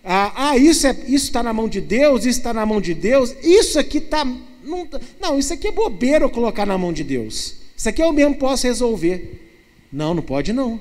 [0.04, 2.94] ah, ah isso está isso tá na mão de Deus, isso está na mão de
[2.94, 4.24] Deus, isso aqui está.
[4.24, 4.88] Não,
[5.20, 7.56] não, isso aqui é bobeira eu colocar na mão de Deus.
[7.76, 9.40] Isso aqui eu mesmo posso resolver.
[9.92, 10.80] Não, não pode não.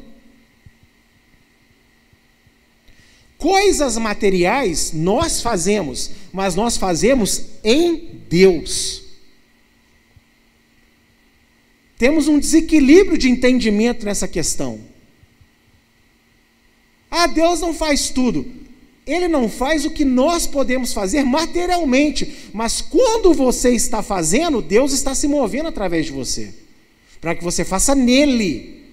[3.37, 9.01] Coisas materiais nós fazemos, mas nós fazemos em Deus.
[11.97, 14.90] Temos um desequilíbrio de entendimento nessa questão.
[17.11, 18.45] Ah, Deus não faz tudo.
[19.05, 24.93] Ele não faz o que nós podemos fazer materialmente, mas quando você está fazendo, Deus
[24.93, 26.53] está se movendo através de você,
[27.19, 28.85] para que você faça nele.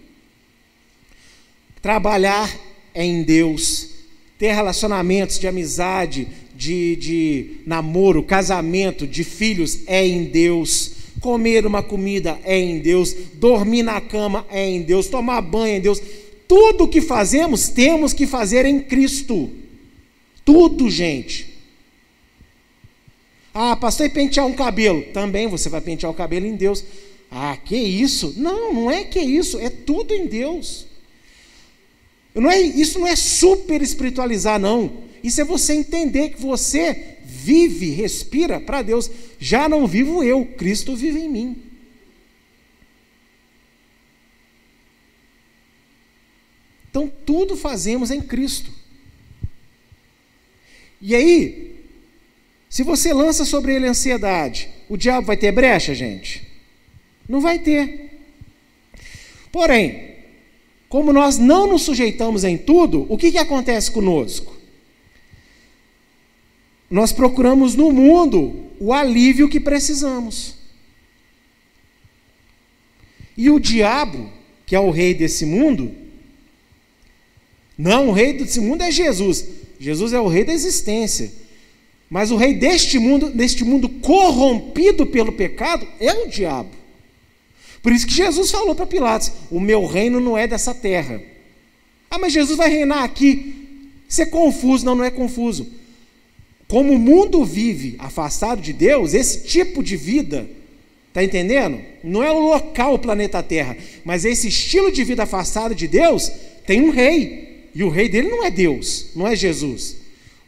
[1.81, 2.53] Trabalhar
[2.93, 3.91] é em Deus,
[4.39, 6.27] ter relacionamentos de amizade,
[6.57, 10.93] de, de namoro, casamento, de filhos é em Deus.
[11.21, 15.77] Comer uma comida é em Deus, dormir na cama é em Deus, tomar banho é
[15.77, 16.01] em Deus.
[16.49, 19.51] Tudo o que fazemos, temos que fazer em Cristo.
[20.45, 21.59] tudo, gente.
[23.53, 25.03] Ah, pastor, e pentear um cabelo?
[25.13, 26.83] Também você vai pentear o cabelo em Deus.
[27.31, 28.33] Ah, que isso?
[28.37, 30.87] Não, não é que isso, é tudo em Deus.
[32.35, 35.03] Não é, isso não é super espiritualizar, não.
[35.23, 39.11] Isso é você entender que você vive, respira para Deus.
[39.39, 41.68] Já não vivo eu, Cristo vive em mim.
[46.99, 48.73] Então, tudo fazemos em Cristo.
[51.01, 51.77] E aí,
[52.69, 56.45] se você lança sobre ele ansiedade, o diabo vai ter brecha, gente?
[57.29, 58.19] Não vai ter.
[59.53, 60.17] Porém,
[60.89, 64.57] como nós não nos sujeitamos em tudo, o que, que acontece conosco?
[66.91, 70.57] Nós procuramos no mundo o alívio que precisamos.
[73.37, 74.33] E o diabo,
[74.67, 76.08] que é o rei desse mundo,
[77.79, 79.47] não, o rei desse mundo é Jesus.
[79.79, 81.31] Jesus é o rei da existência.
[82.11, 86.71] Mas o rei deste mundo, deste mundo corrompido pelo pecado, é o diabo.
[87.81, 91.23] Por isso que Jesus falou para Pilatos: O meu reino não é dessa terra.
[92.11, 93.55] Ah, mas Jesus vai reinar aqui.
[94.09, 94.85] Isso é confuso.
[94.85, 95.69] Não, não é confuso.
[96.67, 100.49] Como o mundo vive afastado de Deus, esse tipo de vida,
[101.13, 101.81] tá entendendo?
[102.03, 106.31] Não é o local, o planeta Terra, mas esse estilo de vida afastado de Deus
[106.67, 107.48] tem um rei.
[107.79, 109.99] E o rei dele não é Deus, não é Jesus.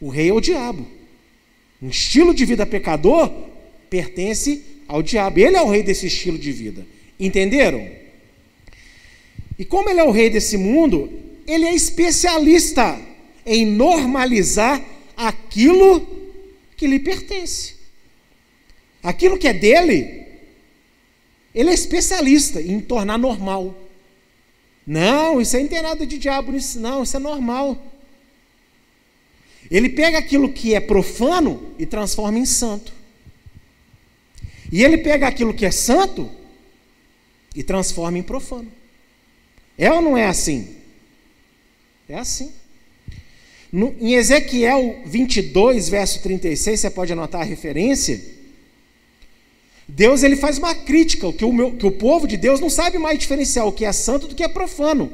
[0.01, 0.85] O rei é o diabo.
[1.81, 3.31] Um estilo de vida pecador
[3.89, 5.39] pertence ao diabo.
[5.39, 6.85] Ele é o rei desse estilo de vida.
[7.17, 7.89] Entenderam?
[9.57, 11.09] E como ele é o rei desse mundo,
[11.47, 12.99] ele é especialista
[13.45, 14.83] em normalizar
[15.15, 16.05] aquilo
[16.75, 17.75] que lhe pertence.
[19.01, 20.25] Aquilo que é dele,
[21.55, 23.73] ele é especialista em tornar normal.
[24.85, 27.81] Não, isso aí não tem nada de diabo nisso, não, isso é normal.
[29.69, 32.91] Ele pega aquilo que é profano e transforma em santo.
[34.71, 36.29] E ele pega aquilo que é santo
[37.55, 38.71] e transforma em profano.
[39.77, 40.75] É ou não é assim?
[42.07, 42.51] É assim.
[43.71, 48.21] No, em Ezequiel 22, verso 36, você pode anotar a referência.
[49.93, 52.97] Deus ele faz uma crítica, que o, meu, que o povo de Deus não sabe
[52.97, 55.11] mais diferenciar o que é santo do que é profano.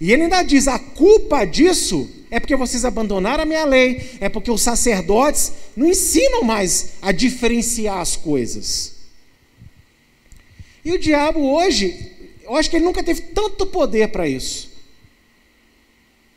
[0.00, 4.28] E ele ainda diz: a culpa disso é porque vocês abandonaram a minha lei, é
[4.28, 8.94] porque os sacerdotes não ensinam mais a diferenciar as coisas.
[10.84, 12.10] E o diabo hoje,
[12.42, 14.72] eu acho que ele nunca teve tanto poder para isso.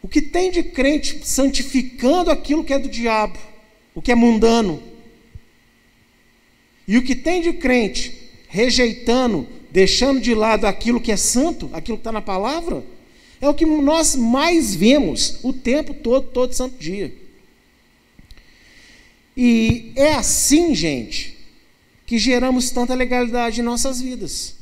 [0.03, 3.39] O que tem de crente santificando aquilo que é do diabo,
[3.95, 4.94] o que é mundano.
[6.87, 11.97] E o que tem de crente rejeitando, deixando de lado aquilo que é santo, aquilo
[11.97, 12.83] que está na palavra,
[13.41, 17.13] é o que nós mais vemos o tempo todo, todo santo dia.
[19.35, 21.37] E é assim, gente,
[22.05, 24.55] que geramos tanta legalidade em nossas vidas.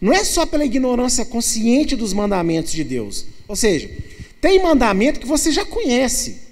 [0.00, 3.26] Não é só pela ignorância consciente dos mandamentos de Deus.
[3.48, 3.90] Ou seja,
[4.40, 6.42] tem mandamento que você já conhece.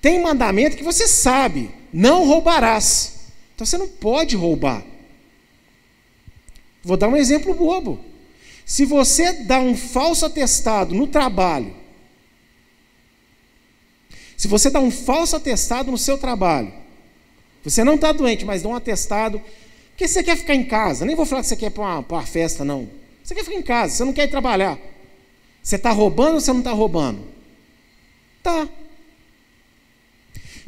[0.00, 1.70] Tem mandamento que você sabe.
[1.92, 3.19] Não roubarás.
[3.60, 4.82] Então você não pode roubar.
[6.82, 8.02] Vou dar um exemplo bobo.
[8.64, 11.76] Se você dá um falso atestado no trabalho,
[14.34, 16.72] se você dá um falso atestado no seu trabalho,
[17.62, 19.42] você não está doente, mas dá um atestado
[19.90, 21.04] porque você quer ficar em casa.
[21.04, 22.88] Nem vou falar que você quer para uma, uma, festa, não.
[23.22, 24.78] Você quer ficar em casa, você não quer ir trabalhar.
[25.62, 27.22] Você está roubando ou você não está roubando?
[28.42, 28.66] Tá.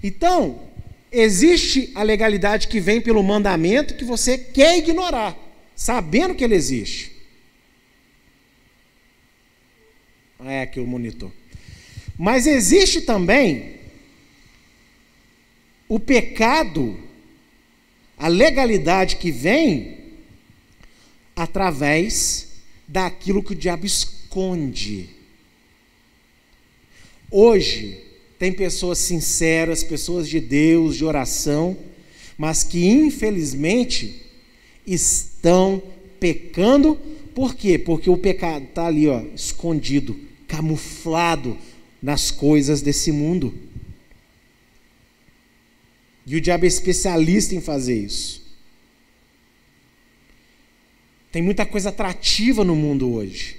[0.04, 0.71] Então,
[1.12, 5.36] existe a legalidade que vem pelo mandamento que você quer ignorar,
[5.76, 7.12] sabendo que ele existe.
[10.44, 11.30] É aqui o monitor.
[12.18, 13.76] Mas existe também
[15.88, 16.98] o pecado
[18.16, 19.98] a legalidade que vem
[21.34, 22.52] através
[22.88, 25.10] daquilo que o diabo esconde.
[27.30, 28.11] Hoje,
[28.42, 31.78] tem pessoas sinceras, pessoas de Deus, de oração,
[32.36, 34.20] mas que infelizmente
[34.84, 35.80] estão
[36.18, 36.96] pecando,
[37.36, 37.78] por quê?
[37.78, 40.18] Porque o pecado está ali, ó, escondido,
[40.48, 41.56] camuflado
[42.02, 43.54] nas coisas desse mundo.
[46.26, 48.42] E o diabo é especialista em fazer isso.
[51.30, 53.56] Tem muita coisa atrativa no mundo hoje.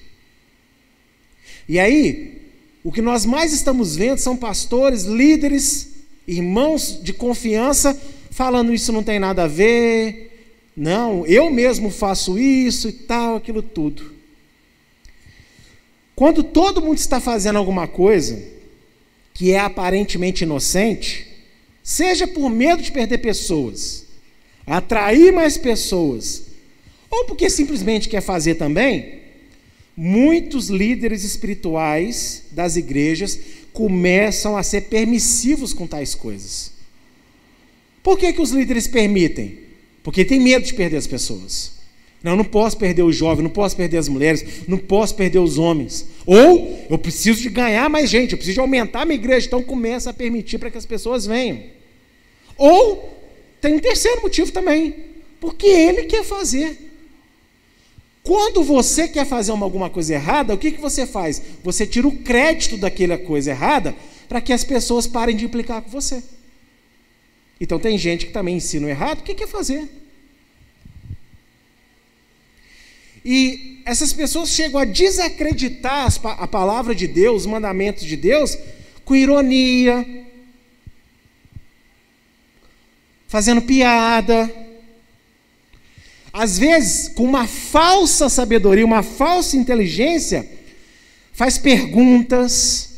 [1.69, 2.42] E aí,
[2.83, 5.89] o que nós mais estamos vendo são pastores, líderes,
[6.27, 7.99] irmãos de confiança
[8.33, 10.31] falando isso não tem nada a ver,
[10.75, 14.11] não, eu mesmo faço isso e tal, aquilo tudo.
[16.15, 18.43] Quando todo mundo está fazendo alguma coisa,
[19.33, 21.27] que é aparentemente inocente,
[21.83, 24.05] seja por medo de perder pessoas,
[24.65, 26.43] atrair mais pessoas,
[27.11, 29.21] ou porque simplesmente quer fazer também,
[29.95, 33.39] muitos líderes espirituais das igrejas
[33.71, 36.71] começam a ser permissivos com tais coisas.
[38.01, 39.59] Por que, que os líderes permitem?
[40.03, 41.73] Porque tem medo de perder as pessoas.
[42.21, 45.57] Não, não posso perder os jovens, não posso perder as mulheres, não posso perder os
[45.57, 46.05] homens.
[46.25, 49.61] Ou eu preciso de ganhar mais gente, eu preciso de aumentar a minha igreja, então
[49.61, 51.63] começa a permitir para que as pessoas venham.
[52.57, 53.19] Ou
[53.59, 54.95] tem um terceiro motivo também,
[55.39, 56.92] porque ele quer fazer.
[58.23, 61.41] Quando você quer fazer uma, alguma coisa errada, o que, que você faz?
[61.61, 63.93] Você tira o crédito daquela coisa errada
[64.29, 66.23] para que as pessoas parem de implicar com você.
[67.59, 69.89] Então tem gente que também ensina o errado, o que quer fazer?
[73.25, 78.57] E essas pessoas chegam a desacreditar a palavra de Deus, os mandamentos de Deus,
[79.03, 80.25] com ironia,
[83.27, 84.62] fazendo piada,
[86.33, 90.49] às vezes, com uma falsa sabedoria, uma falsa inteligência,
[91.31, 92.89] faz perguntas,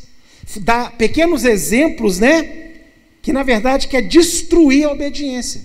[0.56, 2.70] dá pequenos exemplos, né?
[3.20, 5.60] Que na verdade quer destruir a obediência,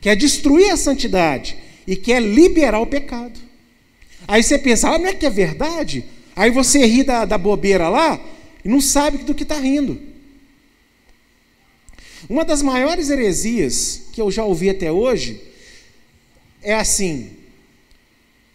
[0.00, 1.56] quer destruir a santidade
[1.88, 3.40] e quer liberar o pecado.
[4.28, 6.04] Aí você pensa, ah, não é que é verdade?
[6.36, 8.20] Aí você ri da, da bobeira lá
[8.64, 10.00] e não sabe do que está rindo.
[12.28, 15.47] Uma das maiores heresias que eu já ouvi até hoje
[16.68, 17.30] é assim.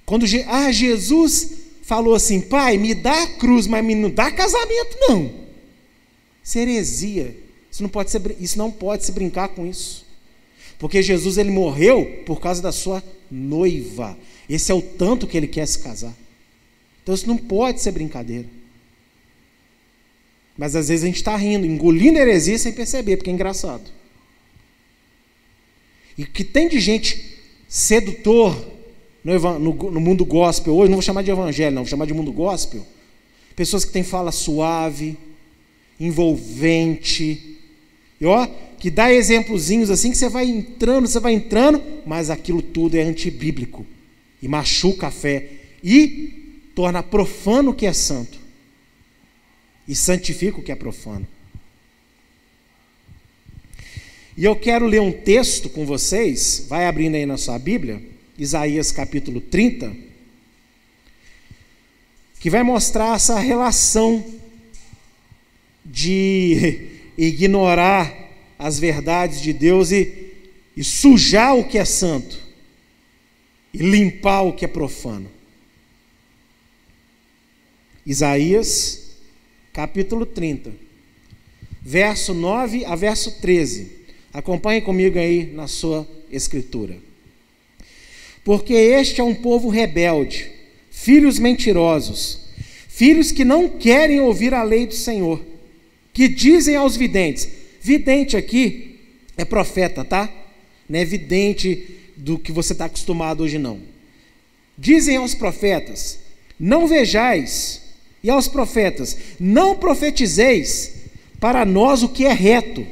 [0.06, 4.98] Quando ah, Jesus falou assim, pai, me dá a cruz, mas me não dá casamento,
[5.02, 5.34] não.
[6.44, 7.38] Isso é heresia.
[7.72, 10.06] Isso não pode ser, isso não pode se brincar com isso.
[10.78, 14.16] Porque Jesus ele morreu por causa da sua noiva.
[14.48, 16.14] Esse é o tanto que ele quer se casar.
[17.02, 18.48] Então isso não pode ser brincadeira.
[20.56, 23.90] Mas às vezes a gente está rindo, engolindo heresia sem perceber, porque é engraçado.
[26.16, 27.33] E que tem de gente
[27.74, 28.56] sedutor
[29.24, 30.76] no, no, no, mundo gospel.
[30.76, 32.86] Hoje, não vou chamar de evangelho, não, vou chamar de mundo gospel.
[33.56, 35.18] Pessoas que têm fala suave,
[36.00, 37.58] envolvente,
[38.22, 38.46] e ó,
[38.78, 43.02] que dá exemplozinhos assim que você vai entrando, você vai entrando, mas aquilo tudo é
[43.02, 43.84] antibíblico.
[44.40, 45.50] E machuca a fé.
[45.84, 48.38] E torna profano o que é santo.
[49.88, 51.26] E santifica o que é profano.
[54.36, 58.02] E eu quero ler um texto com vocês, vai abrindo aí na sua Bíblia,
[58.38, 59.96] Isaías capítulo 30,
[62.40, 64.26] que vai mostrar essa relação
[65.86, 68.12] de ignorar
[68.58, 70.32] as verdades de Deus e,
[70.76, 72.40] e sujar o que é santo
[73.72, 75.30] e limpar o que é profano.
[78.04, 79.12] Isaías
[79.72, 80.74] capítulo 30,
[81.84, 84.03] verso 9 a verso 13.
[84.34, 86.98] Acompanhe comigo aí na sua escritura.
[88.44, 90.52] Porque este é um povo rebelde,
[90.90, 92.40] filhos mentirosos,
[92.88, 95.40] filhos que não querem ouvir a lei do Senhor,
[96.12, 97.48] que dizem aos videntes:
[97.80, 99.00] vidente aqui
[99.38, 100.30] é profeta, tá?
[100.90, 103.80] Não é vidente do que você está acostumado hoje, não.
[104.78, 106.20] Dizem aos profetas:
[106.60, 107.82] não vejais,
[108.24, 110.92] e aos profetas: não profetizeis
[111.40, 112.86] para nós o que é reto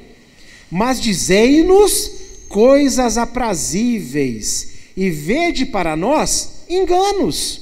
[0.72, 2.12] mas dizei-nos
[2.48, 7.62] coisas aprazíveis, e vede para nós enganos.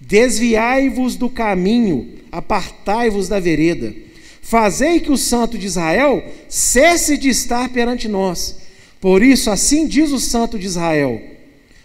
[0.00, 3.94] Desviai-vos do caminho, apartai-vos da vereda.
[4.40, 8.56] Fazei que o santo de Israel cesse de estar perante nós.
[9.00, 11.20] Por isso, assim diz o santo de Israel: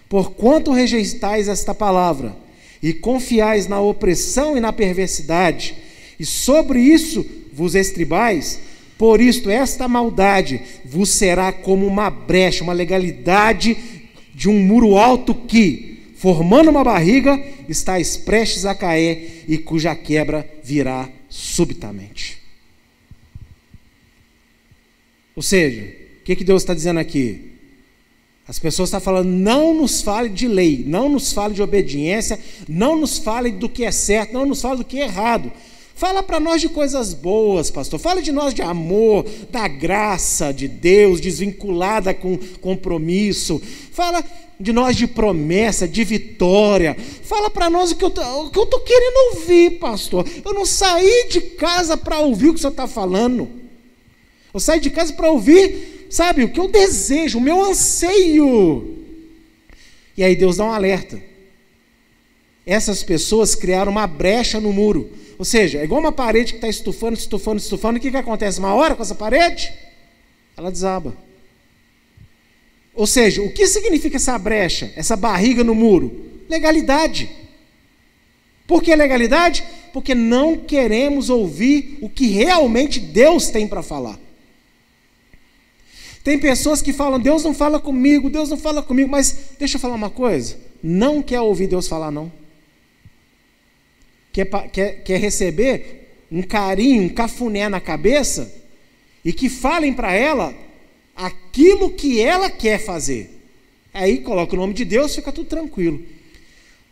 [0.09, 2.35] Porquanto rejeitais esta palavra,
[2.81, 5.75] e confiais na opressão e na perversidade,
[6.19, 8.59] e sobre isso vos estribais,
[8.97, 13.77] por isto, esta maldade vos será como uma brecha, uma legalidade
[14.33, 17.93] de um muro alto que, formando uma barriga, está
[18.23, 22.37] prestes a cair e cuja quebra virá subitamente.
[25.35, 25.81] Ou seja,
[26.21, 27.51] o que, que Deus está dizendo aqui?
[28.47, 32.39] As pessoas estão falando, não nos fale de lei, não nos fale de obediência,
[32.69, 35.51] não nos fale do que é certo, não nos fale do que é errado.
[35.95, 37.97] Fala para nós de coisas boas, pastor.
[37.97, 43.61] Fala de nós de amor, da graça de Deus, desvinculada com compromisso.
[43.93, 44.21] Fala
[44.59, 46.97] de nós de promessa, de vitória.
[47.23, 50.27] Fala para nós o que eu estou querendo ouvir, pastor.
[50.43, 53.49] Eu não saí de casa para ouvir o que o senhor está falando.
[54.53, 58.97] Eu saí de casa para ouvir, sabe, o que eu desejo, o meu anseio.
[60.17, 61.34] E aí Deus dá um alerta.
[62.65, 65.09] Essas pessoas criaram uma brecha no muro.
[65.37, 67.97] Ou seja, é igual uma parede que está estufando, estufando, estufando.
[67.97, 68.59] O que, que acontece?
[68.59, 69.71] Uma hora com essa parede,
[70.57, 71.15] ela desaba.
[72.93, 76.25] Ou seja, o que significa essa brecha, essa barriga no muro?
[76.49, 77.29] Legalidade.
[78.65, 79.63] Por que legalidade?
[79.93, 84.17] Porque não queremos ouvir o que realmente Deus tem para falar.
[86.23, 89.79] Tem pessoas que falam, Deus não fala comigo, Deus não fala comigo, mas deixa eu
[89.79, 92.31] falar uma coisa: não quer ouvir Deus falar, não.
[94.35, 98.53] Quer, quer, quer receber um carinho, um cafuné na cabeça
[99.23, 100.53] e que falem para ela
[101.15, 103.29] aquilo que ela quer fazer.
[103.93, 106.03] Aí coloca o nome de Deus, fica tudo tranquilo.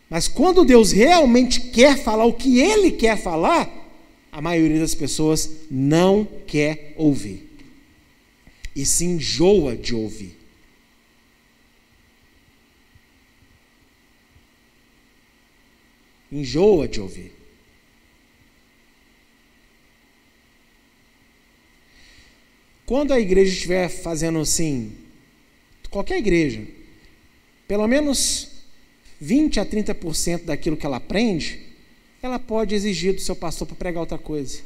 [0.10, 3.70] Mas quando Deus realmente quer falar o que Ele quer falar,
[4.32, 7.50] a maioria das pessoas não quer ouvir.
[8.74, 10.38] E se enjoa de ouvir.
[16.32, 17.33] Enjoa de ouvir.
[22.86, 24.96] Quando a igreja estiver fazendo assim,
[25.90, 26.68] qualquer igreja,
[27.68, 28.50] pelo menos
[29.22, 31.62] 20 a 30% daquilo que ela aprende,
[32.22, 34.62] ela pode exigir do seu pastor para pregar outra coisa.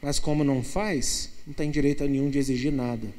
[0.00, 3.12] Mas como não faz, não tem direito nenhum de exigir nada.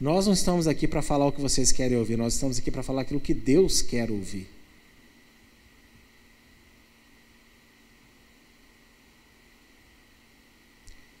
[0.00, 2.82] Nós não estamos aqui para falar o que vocês querem ouvir, nós estamos aqui para
[2.82, 4.53] falar aquilo que Deus quer ouvir.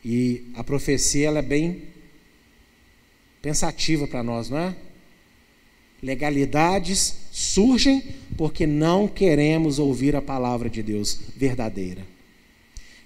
[0.04, 1.82] E a profecia ela é bem
[3.40, 4.76] pensativa para nós, não é?
[6.02, 8.02] Legalidades surgem
[8.36, 12.02] porque não queremos ouvir a palavra de Deus verdadeira.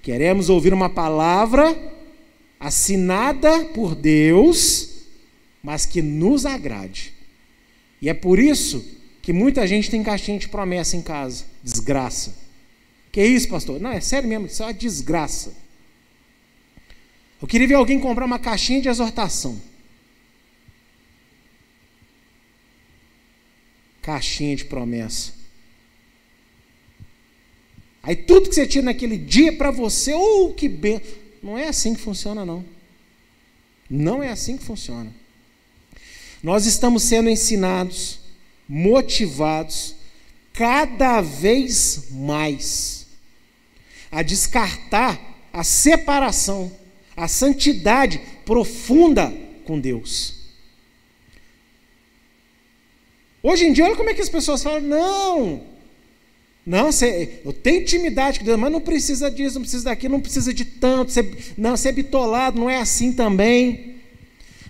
[0.02, 1.76] Queremos ouvir uma palavra
[2.58, 5.04] assinada por Deus,
[5.62, 7.12] mas que nos agrade.
[8.02, 8.84] E é por isso
[9.22, 11.44] que muita gente tem caixinha de promessa em casa.
[11.62, 12.34] Desgraça.
[13.12, 13.80] Que isso, pastor?
[13.80, 15.52] Não, é sério mesmo, isso é uma desgraça.
[17.40, 19.60] Eu queria ver alguém comprar uma caixinha de exortação.
[24.02, 25.32] Caixinha de promessa.
[28.02, 31.00] Aí tudo que você tira naquele dia para você, oh, que bem.
[31.42, 32.64] Não é assim que funciona, não.
[33.88, 35.12] Não é assim que funciona.
[36.42, 38.20] Nós estamos sendo ensinados,
[38.68, 39.94] motivados,
[40.52, 43.06] cada vez mais,
[44.10, 45.20] a descartar
[45.52, 46.72] a separação
[47.18, 49.32] a santidade profunda
[49.64, 50.34] com Deus.
[53.42, 55.62] Hoje em dia, olha como é que as pessoas falam: não,
[56.64, 60.20] não, você, eu tenho intimidade com Deus, mas não precisa disso, não precisa daquilo, não
[60.20, 63.96] precisa de tanto, você, não, ser é bitolado, não é assim também.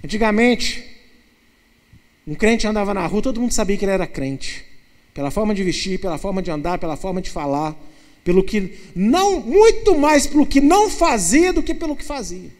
[0.02, 0.84] Antigamente,
[2.26, 4.64] um crente andava na rua, todo mundo sabia que ele era crente,
[5.12, 7.76] pela forma de vestir, pela forma de andar, pela forma de falar
[8.24, 12.50] pelo que não muito mais pelo que não fazia do que pelo que fazia.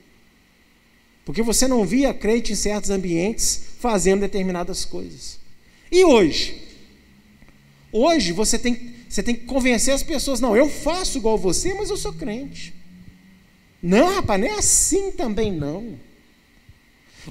[1.25, 5.39] Porque você não via crente em certos ambientes fazendo determinadas coisas.
[5.93, 6.63] E hoje?
[7.93, 11.91] Hoje você tem, você tem que convencer as pessoas, não, eu faço igual você, mas
[11.91, 12.75] eu sou crente.
[13.83, 15.99] Não, rapaz, não é assim também não.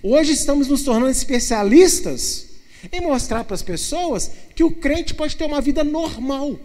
[0.02, 2.48] Hoje estamos nos tornando especialistas
[2.92, 6.60] em mostrar para as pessoas que o crente pode ter uma vida normal,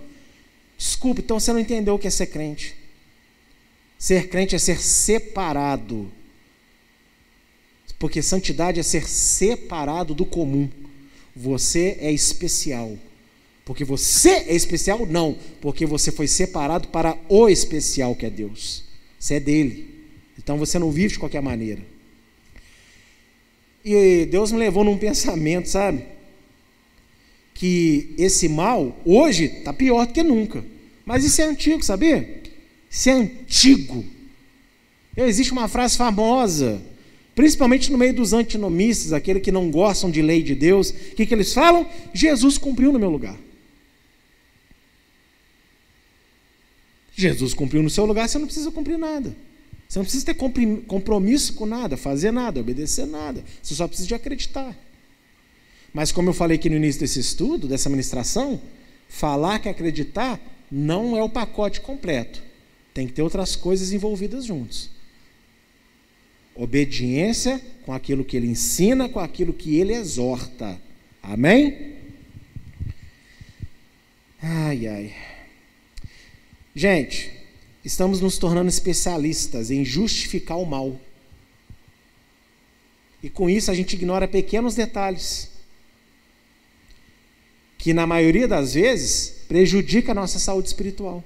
[0.82, 2.74] Desculpe, então você não entendeu o que é ser crente.
[3.96, 6.10] Ser crente é ser separado.
[8.00, 10.68] Porque santidade é ser separado do comum.
[11.36, 12.98] Você é especial.
[13.64, 15.06] Porque você é especial?
[15.06, 15.38] Não.
[15.60, 18.82] Porque você foi separado para o especial que é Deus.
[19.20, 20.04] Você é dele.
[20.36, 21.86] Então você não vive de qualquer maneira.
[23.84, 26.04] E Deus me levou num pensamento, sabe?
[27.62, 30.64] que esse mal hoje está pior do que nunca.
[31.04, 32.42] Mas isso é antigo, sabia?
[32.90, 34.04] Isso é antigo.
[35.16, 36.80] Existe uma frase famosa,
[37.34, 41.26] principalmente no meio dos antinomistas, aqueles que não gostam de lei de Deus, o que,
[41.26, 41.88] que eles falam?
[42.14, 43.36] Jesus cumpriu no meu lugar.
[47.14, 49.36] Jesus cumpriu no seu lugar, você não precisa cumprir nada.
[49.86, 50.34] Você não precisa ter
[50.86, 53.44] compromisso com nada, fazer nada, obedecer nada.
[53.62, 54.74] Você só precisa de acreditar.
[55.92, 58.58] Mas como eu falei aqui no início desse estudo, dessa ministração,
[59.06, 60.40] falar que acreditar
[60.74, 62.42] não é o pacote completo.
[62.94, 64.88] Tem que ter outras coisas envolvidas juntos.
[66.54, 70.80] Obediência com aquilo que ele ensina, com aquilo que ele exorta.
[71.22, 71.96] Amém?
[74.40, 75.14] Ai, ai.
[76.74, 77.30] Gente,
[77.84, 80.98] estamos nos tornando especialistas em justificar o mal.
[83.22, 85.52] E com isso a gente ignora pequenos detalhes
[87.76, 91.22] que na maioria das vezes prejudica a nossa saúde espiritual.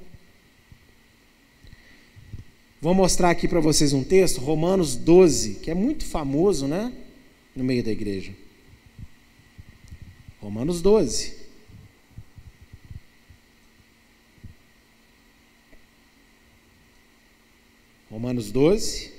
[2.81, 6.93] Vou mostrar aqui para vocês um texto, Romanos 12, que é muito famoso, né?
[7.55, 8.35] No meio da igreja.
[10.41, 11.37] Romanos 12.
[18.11, 19.13] Romanos 12.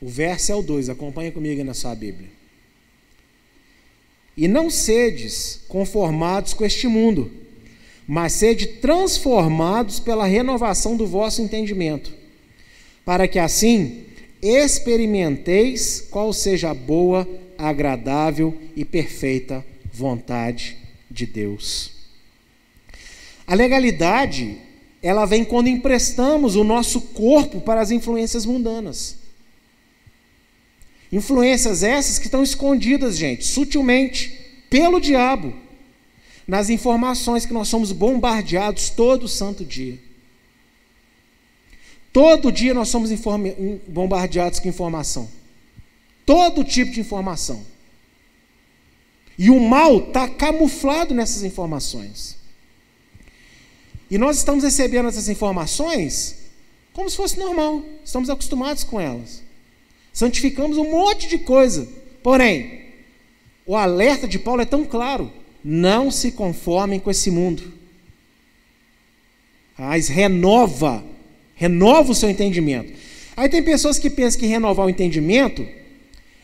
[0.00, 2.30] O verso é o 2, acompanha comigo na sua Bíblia.
[4.36, 7.38] E não sedes conformados com este mundo,
[8.10, 12.12] mas sede transformados pela renovação do vosso entendimento,
[13.04, 14.04] para que assim
[14.42, 17.24] experimenteis qual seja a boa,
[17.56, 20.76] agradável e perfeita vontade
[21.08, 21.92] de Deus.
[23.46, 24.58] A legalidade,
[25.00, 29.18] ela vem quando emprestamos o nosso corpo para as influências mundanas.
[31.12, 34.36] Influências essas que estão escondidas, gente, sutilmente,
[34.68, 35.69] pelo diabo,
[36.46, 39.98] nas informações que nós somos bombardeados todo santo dia.
[42.12, 43.10] Todo dia nós somos
[43.86, 45.28] bombardeados com informação.
[46.26, 47.64] Todo tipo de informação.
[49.38, 52.36] E o mal está camuflado nessas informações.
[54.10, 56.36] E nós estamos recebendo essas informações
[56.92, 57.82] como se fosse normal.
[58.04, 59.42] Estamos acostumados com elas.
[60.12, 61.88] Santificamos um monte de coisa.
[62.22, 62.86] Porém,
[63.64, 65.32] o alerta de Paulo é tão claro:
[65.64, 67.62] não se conformem com esse mundo.
[69.78, 71.04] Mas renova,
[71.54, 72.92] renova o seu entendimento.
[73.36, 75.66] Aí tem pessoas que pensam que renovar o entendimento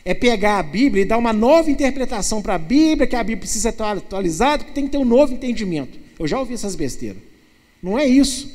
[0.03, 3.41] é pegar a Bíblia e dar uma nova interpretação para a Bíblia, que a Bíblia
[3.41, 5.99] precisa estar atualizada, que tem que ter um novo entendimento.
[6.17, 7.21] Eu já ouvi essas besteiras.
[7.83, 8.49] Não é isso.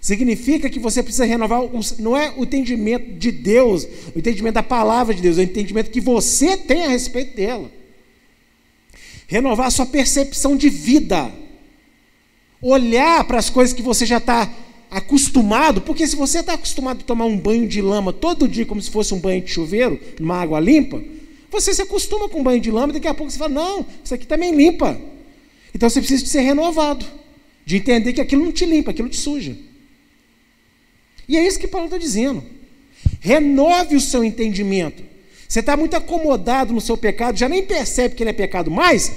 [0.00, 1.62] Significa que você precisa renovar,
[1.98, 5.90] não é o entendimento de Deus, o entendimento da palavra de Deus, é o entendimento
[5.90, 7.70] que você tem a respeito dela.
[9.26, 11.30] Renovar sua percepção de vida.
[12.60, 14.50] Olhar para as coisas que você já está
[14.90, 18.80] acostumado, porque se você está acostumado a tomar um banho de lama todo dia, como
[18.80, 21.02] se fosse um banho de chuveiro, numa água limpa,
[21.50, 24.14] você se acostuma com um banho de lama, daqui a pouco você fala, não, isso
[24.14, 24.98] aqui também limpa.
[25.74, 27.04] Então você precisa de ser renovado,
[27.66, 29.56] de entender que aquilo não te limpa, aquilo te suja.
[31.28, 32.44] E é isso que Paulo está dizendo.
[33.20, 35.02] Renove o seu entendimento.
[35.54, 39.12] Você está muito acomodado no seu pecado, já nem percebe que ele é pecado mais.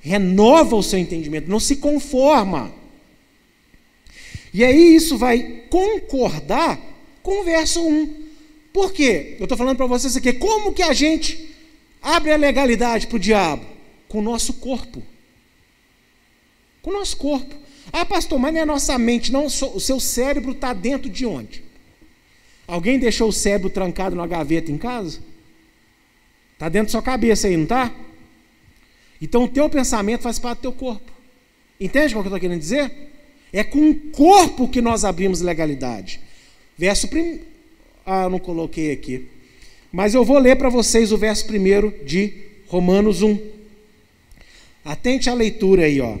[0.00, 2.72] Renova o seu entendimento, não se conforma.
[4.52, 6.78] E aí isso vai concordar
[7.24, 8.22] com o verso 1.
[8.72, 9.34] Por quê?
[9.40, 11.52] Eu estou falando para vocês aqui, como que a gente
[12.00, 13.66] abre a legalidade para o diabo?
[14.08, 15.02] Com o nosso corpo.
[16.82, 17.52] Com o nosso corpo.
[17.92, 19.46] Ah, pastor, mas não é nossa mente, não.
[19.46, 21.64] O seu cérebro está dentro de onde?
[22.64, 25.33] Alguém deixou o cérebro trancado numa gaveta em casa?
[26.54, 27.92] Está dentro da sua cabeça aí, não está?
[29.20, 31.12] Então o teu pensamento faz parte do teu corpo.
[31.80, 32.90] Entende o que eu estou querendo dizer?
[33.52, 36.20] É com o corpo que nós abrimos legalidade.
[36.76, 37.40] Verso prim...
[38.06, 39.28] Ah, não coloquei aqui.
[39.90, 42.34] Mas eu vou ler para vocês o verso primeiro de
[42.66, 43.38] Romanos 1.
[44.84, 46.18] Atente à leitura aí, ó.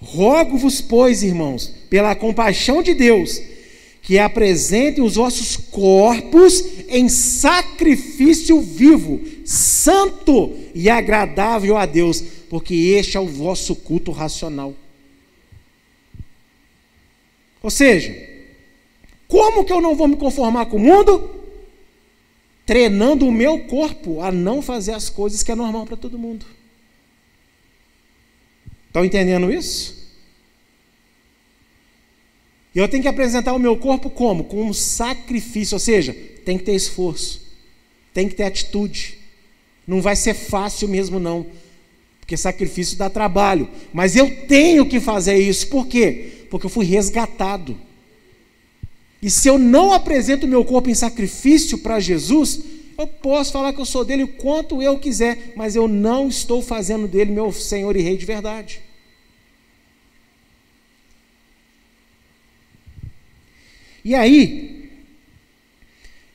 [0.00, 3.42] Rogo-vos, pois, irmãos, pela compaixão de Deus,
[4.08, 13.18] que apresentem os vossos corpos em sacrifício vivo, santo e agradável a Deus, porque este
[13.18, 14.74] é o vosso culto racional.
[17.62, 18.16] Ou seja,
[19.26, 21.30] como que eu não vou me conformar com o mundo?
[22.64, 26.46] Treinando o meu corpo a não fazer as coisas que é normal para todo mundo.
[28.86, 30.07] Estão entendendo isso?
[32.74, 34.44] E eu tenho que apresentar o meu corpo como?
[34.44, 36.14] Com um sacrifício, ou seja,
[36.44, 37.42] tem que ter esforço,
[38.12, 39.18] tem que ter atitude.
[39.86, 41.46] Não vai ser fácil mesmo, não,
[42.20, 43.68] porque sacrifício dá trabalho.
[43.92, 46.46] Mas eu tenho que fazer isso, por quê?
[46.50, 47.76] Porque eu fui resgatado.
[49.20, 52.60] E se eu não apresento o meu corpo em sacrifício para Jesus,
[52.98, 56.60] eu posso falar que eu sou dele o quanto eu quiser, mas eu não estou
[56.60, 58.80] fazendo dele meu Senhor e Rei de verdade.
[64.04, 64.90] E aí,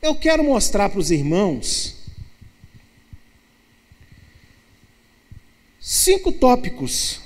[0.02, 1.96] eu quero mostrar para os irmãos
[5.80, 7.22] cinco tópicos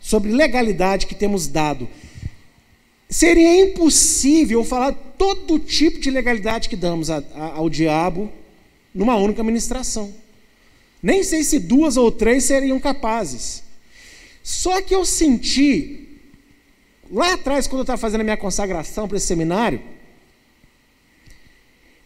[0.00, 1.88] sobre legalidade que temos dado.
[3.10, 8.32] Seria impossível falar todo tipo de legalidade que damos a, a, ao diabo
[8.94, 10.14] numa única ministração.
[11.02, 13.62] Nem sei se duas ou três seriam capazes.
[14.42, 16.07] Só que eu senti
[17.10, 19.80] Lá atrás, quando eu estava fazendo a minha consagração para esse seminário,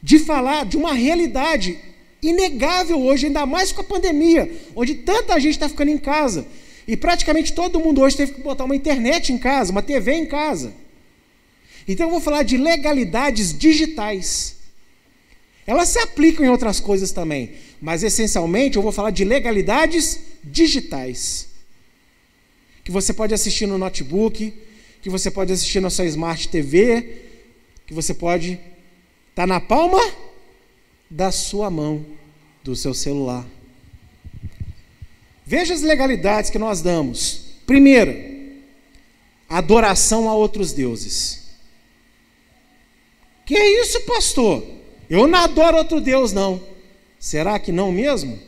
[0.02, 1.78] de falar de uma realidade
[2.22, 6.46] inegável hoje, ainda mais com a pandemia, onde tanta gente está ficando em casa.
[6.86, 10.26] E praticamente todo mundo hoje teve que botar uma internet em casa, uma TV em
[10.26, 10.72] casa.
[11.86, 14.56] Então eu vou falar de legalidades digitais.
[15.66, 21.48] Elas se aplicam em outras coisas também, mas essencialmente eu vou falar de legalidades digitais.
[22.84, 24.52] Que você pode assistir no notebook,
[25.02, 27.22] que você pode assistir na sua Smart TV,
[27.86, 28.62] que você pode estar
[29.34, 30.00] tá na palma
[31.10, 32.06] da sua mão,
[32.62, 33.44] do seu celular.
[35.44, 37.56] Veja as legalidades que nós damos.
[37.66, 38.16] Primeira,
[39.48, 41.50] adoração a outros deuses.
[43.44, 44.64] Que é isso, pastor?
[45.10, 46.62] Eu não adoro outro Deus, não.
[47.18, 48.38] Será que não mesmo?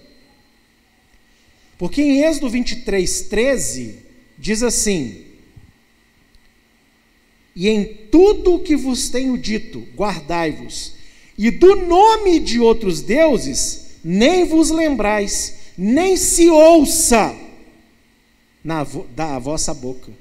[1.76, 3.98] Porque em Êxodo 23, 13,
[4.38, 5.33] diz assim:
[7.54, 10.94] E em tudo o que vos tenho dito, guardai-vos,
[11.36, 17.34] e do nome de outros deuses, nem vos lembrais, nem se ouça
[18.62, 20.12] na, da vossa boca.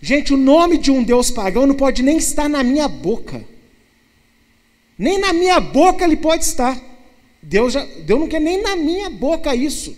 [0.00, 3.44] Gente, o nome de um Deus pagão não pode nem estar na minha boca.
[4.98, 6.80] Nem na minha boca ele pode estar.
[7.42, 9.96] Deus, já, Deus não quer nem na minha boca isso.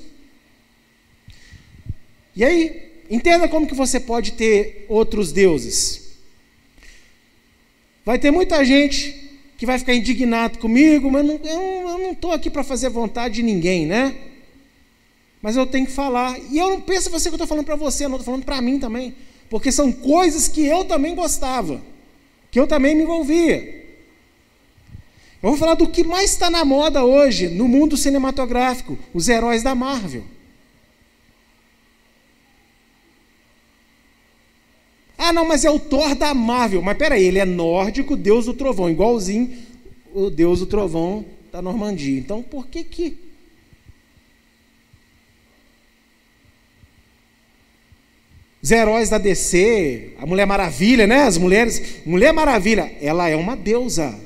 [2.36, 6.03] E aí, entenda como que você pode ter outros deuses.
[8.04, 9.24] Vai ter muita gente
[9.56, 13.42] que vai ficar indignado comigo, mas não, eu não estou aqui para fazer vontade de
[13.42, 14.14] ninguém, né?
[15.40, 16.38] Mas eu tenho que falar.
[16.50, 18.44] E eu não penso você que eu estou falando para você, eu não estou falando
[18.44, 19.14] para mim também.
[19.48, 21.82] Porque são coisas que eu também gostava,
[22.50, 23.84] que eu também me envolvia.
[25.40, 29.74] Vamos falar do que mais está na moda hoje no mundo cinematográfico: os heróis da
[29.74, 30.24] Marvel.
[35.16, 36.82] Ah, não, mas é o Thor da Marvel.
[36.82, 39.50] Mas peraí, ele é nórdico, Deus do Trovão, igualzinho
[40.14, 42.18] o Deus do Trovão da Normandia.
[42.18, 43.18] Então, por que que
[48.62, 51.24] os heróis da DC, a Mulher Maravilha, né?
[51.24, 54.18] As mulheres, Mulher Maravilha, ela é uma deusa.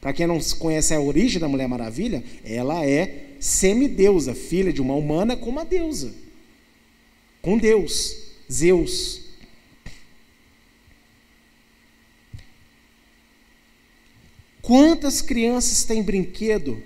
[0.00, 4.94] Para quem não conhece a origem da Mulher Maravilha, ela é semideusa, filha de uma
[4.94, 6.14] humana com uma deusa.
[7.42, 8.16] Com Deus,
[8.50, 9.25] Zeus.
[14.66, 16.82] Quantas crianças têm brinquedo,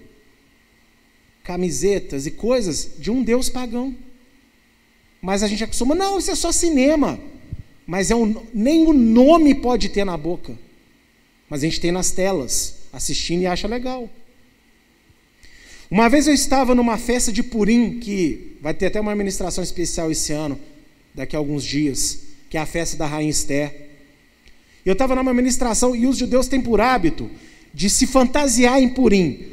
[1.43, 3.97] camisetas e coisas de um Deus pagão?
[5.23, 7.19] Mas a gente acostuma, não, isso é só cinema.
[7.87, 10.59] Mas é um, nem o nome pode ter na boca.
[11.49, 14.11] Mas a gente tem nas telas assistindo e acha legal.
[15.91, 20.11] Uma vez eu estava numa festa de Purim, que vai ter até uma administração especial
[20.11, 20.61] esse ano,
[21.15, 23.89] daqui a alguns dias, que é a festa da Rainha Esther.
[24.85, 27.31] Eu estava numa administração e os judeus têm por hábito
[27.73, 29.47] de se fantasiar em Purim.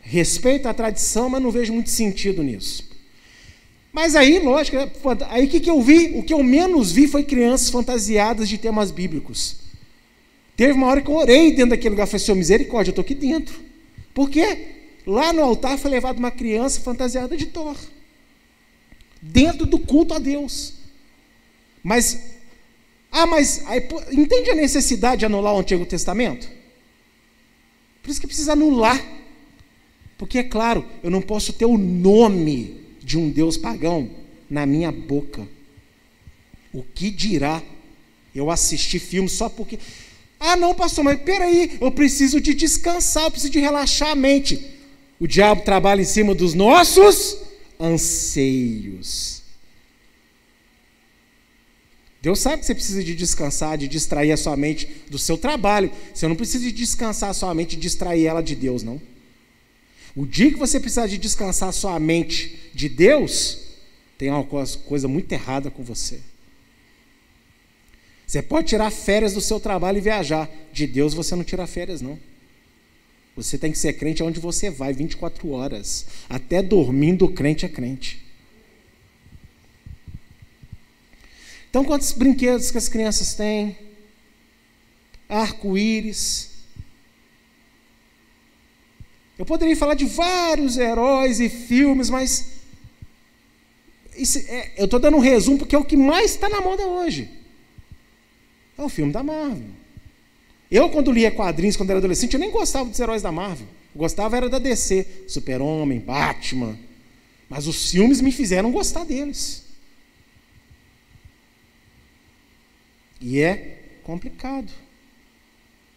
[0.00, 2.90] Respeito à tradição, mas não vejo muito sentido nisso.
[3.92, 4.90] Mas aí, lógico, né,
[5.28, 6.12] aí o que, que eu vi?
[6.16, 9.56] O que eu menos vi foi crianças fantasiadas de temas bíblicos.
[10.56, 13.14] Teve uma hora que eu orei dentro daquele lugar, falei, Senhor, misericórdia, eu estou aqui
[13.14, 13.60] dentro.
[14.14, 14.66] Por quê?
[15.06, 17.76] Lá no altar foi levada uma criança fantasiada de Thor.
[19.20, 20.74] Dentro do culto a Deus.
[21.82, 22.18] Mas,
[23.10, 26.48] ah, mas, aí, entende a necessidade de anular o Antigo Testamento?
[28.02, 29.00] Por isso que precisa anular.
[30.18, 34.10] Porque, é claro, eu não posso ter o nome de um Deus pagão
[34.48, 35.46] na minha boca.
[36.72, 37.62] O que dirá
[38.34, 39.78] eu assistir filmes só porque.
[40.38, 44.64] Ah, não, pastor, mas peraí, eu preciso de descansar, eu preciso de relaxar a mente.
[45.20, 47.38] O diabo trabalha em cima dos nossos
[47.78, 49.41] anseios.
[52.22, 55.90] Deus sabe que você precisa de descansar, de distrair a sua mente do seu trabalho.
[56.14, 59.02] Você não precisa de descansar a sua mente e distrair ela de Deus, não.
[60.14, 63.58] O dia que você precisar de descansar a sua mente de Deus,
[64.16, 66.20] tem uma coisa muito errada com você.
[68.24, 70.48] Você pode tirar férias do seu trabalho e viajar.
[70.72, 72.16] De Deus você não tira férias, não.
[73.34, 76.06] Você tem que ser crente aonde você vai, 24 horas.
[76.28, 78.21] Até dormindo, crente é crente.
[81.72, 83.78] Então, quantos brinquedos que as crianças têm?
[85.26, 86.50] Arco-íris.
[89.38, 92.60] Eu poderia falar de vários heróis e filmes, mas
[94.48, 97.30] é, eu estou dando um resumo porque é o que mais está na moda hoje.
[98.76, 99.70] É o filme da Marvel.
[100.70, 103.66] Eu, quando lia quadrinhos, quando era adolescente, eu nem gostava dos heróis da Marvel.
[103.94, 106.78] Eu gostava era da DC, Super-Homem, Batman.
[107.48, 109.61] Mas os filmes me fizeram gostar deles.
[113.22, 114.70] E é complicado.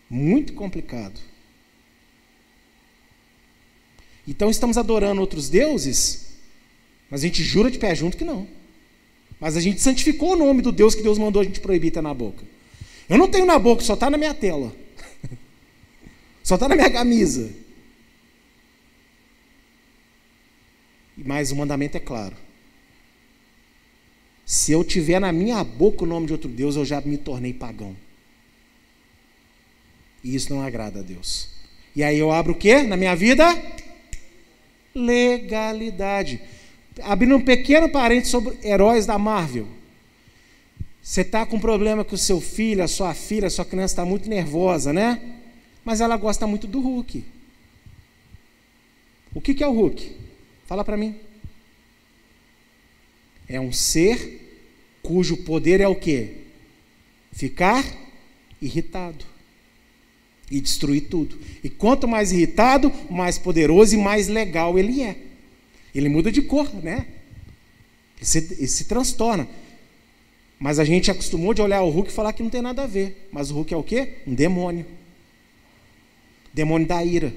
[0.09, 1.19] Muito complicado.
[4.27, 6.37] Então estamos adorando outros deuses,
[7.09, 8.47] mas a gente jura de pé junto que não.
[9.39, 12.01] Mas a gente santificou o nome do Deus que Deus mandou a gente proibir ter
[12.01, 12.43] na boca.
[13.09, 14.75] Eu não tenho na boca, só está na minha tela.
[16.43, 17.51] só está na minha camisa.
[21.17, 22.44] Mas o mandamento é claro.
[24.45, 27.51] Se eu tiver na minha boca o nome de outro Deus, eu já me tornei
[27.51, 27.95] pagão.
[30.23, 31.49] E isso não agrada a Deus.
[31.95, 33.45] E aí eu abro o que na minha vida?
[34.93, 36.39] Legalidade.
[37.01, 39.67] Abrindo um pequeno parênteses sobre heróis da Marvel.
[41.01, 44.05] Você está com problema que o seu filho, a sua filha, a sua criança está
[44.05, 45.21] muito nervosa, né?
[45.83, 47.23] Mas ela gosta muito do Hulk.
[49.33, 50.15] O que, que é o Hulk?
[50.65, 51.15] Fala para mim.
[53.47, 54.41] É um ser
[55.01, 56.31] cujo poder é o quê?
[57.31, 57.85] Ficar
[58.61, 59.25] irritado
[60.49, 61.37] e destruir tudo.
[61.63, 65.17] E quanto mais irritado, mais poderoso e mais legal ele é.
[65.93, 67.07] Ele muda de cor, né?
[68.17, 69.47] Ele se, ele se transtorna.
[70.57, 72.87] Mas a gente acostumou de olhar o Hulk e falar que não tem nada a
[72.87, 73.27] ver.
[73.31, 74.15] Mas o Hulk é o quê?
[74.25, 74.85] Um demônio.
[76.53, 77.33] Demônio da ira.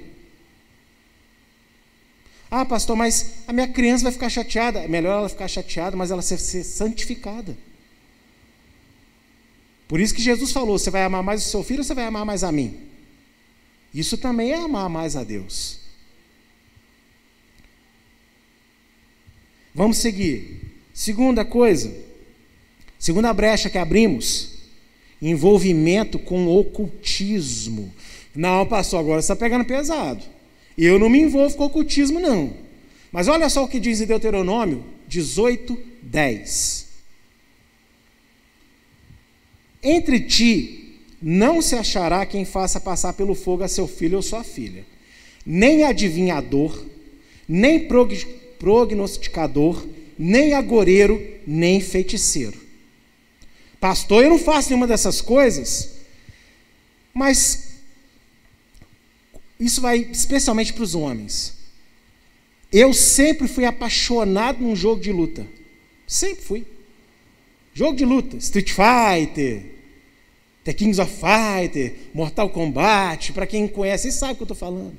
[2.50, 4.80] Ah, pastor, mas a minha criança vai ficar chateada.
[4.80, 7.56] É melhor ela ficar chateada, mas ela ser, ser santificada.
[9.86, 12.04] Por isso que Jesus falou: você vai amar mais o seu filho ou você vai
[12.04, 12.88] amar mais a mim?
[13.92, 15.80] Isso também é amar mais a Deus.
[19.74, 20.66] Vamos seguir.
[20.92, 21.94] Segunda coisa,
[22.98, 24.58] segunda brecha que abrimos,
[25.22, 27.94] envolvimento com ocultismo.
[28.34, 30.24] Não, pastor, agora você está pegando pesado.
[30.78, 32.54] Eu não me envolvo com ocultismo, não.
[33.10, 36.86] Mas olha só o que diz em Deuteronômio 18, 10.
[39.82, 44.44] Entre ti não se achará quem faça passar pelo fogo a seu filho ou sua
[44.44, 44.86] filha,
[45.44, 46.86] nem adivinhador,
[47.48, 47.88] nem
[48.58, 49.84] prognosticador,
[50.16, 52.68] nem agoreiro, nem feiticeiro.
[53.80, 55.94] Pastor, eu não faço nenhuma dessas coisas,
[57.14, 57.67] mas
[59.58, 61.56] isso vai especialmente para os homens.
[62.72, 65.46] Eu sempre fui apaixonado num jogo de luta.
[66.06, 66.66] Sempre fui.
[67.74, 69.62] Jogo de luta, Street Fighter,
[70.64, 74.98] The Kings of Fighter, Mortal Kombat, para quem conhece, sabe o que eu estou falando.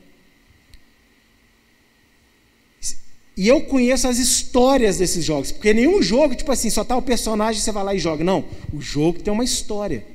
[3.35, 7.01] E eu conheço as histórias desses jogos, porque nenhum jogo, tipo assim, só tá o
[7.01, 8.23] personagem, você vai lá e joga.
[8.23, 10.05] Não, o jogo tem uma história.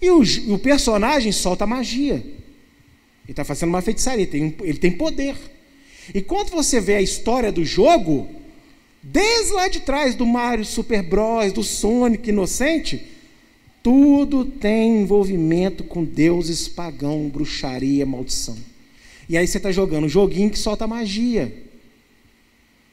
[0.00, 0.22] E o,
[0.52, 2.24] o personagem solta magia.
[3.24, 5.34] Ele está fazendo uma feitiçaria, ele tem, ele tem poder.
[6.14, 8.28] E quando você vê a história do jogo,
[9.02, 13.02] desde lá de trás, do Mario Super Bros, do Sonic inocente,
[13.82, 18.56] tudo tem envolvimento com deuses pagão, bruxaria, maldição.
[19.28, 21.64] E aí você está jogando um joguinho que solta magia.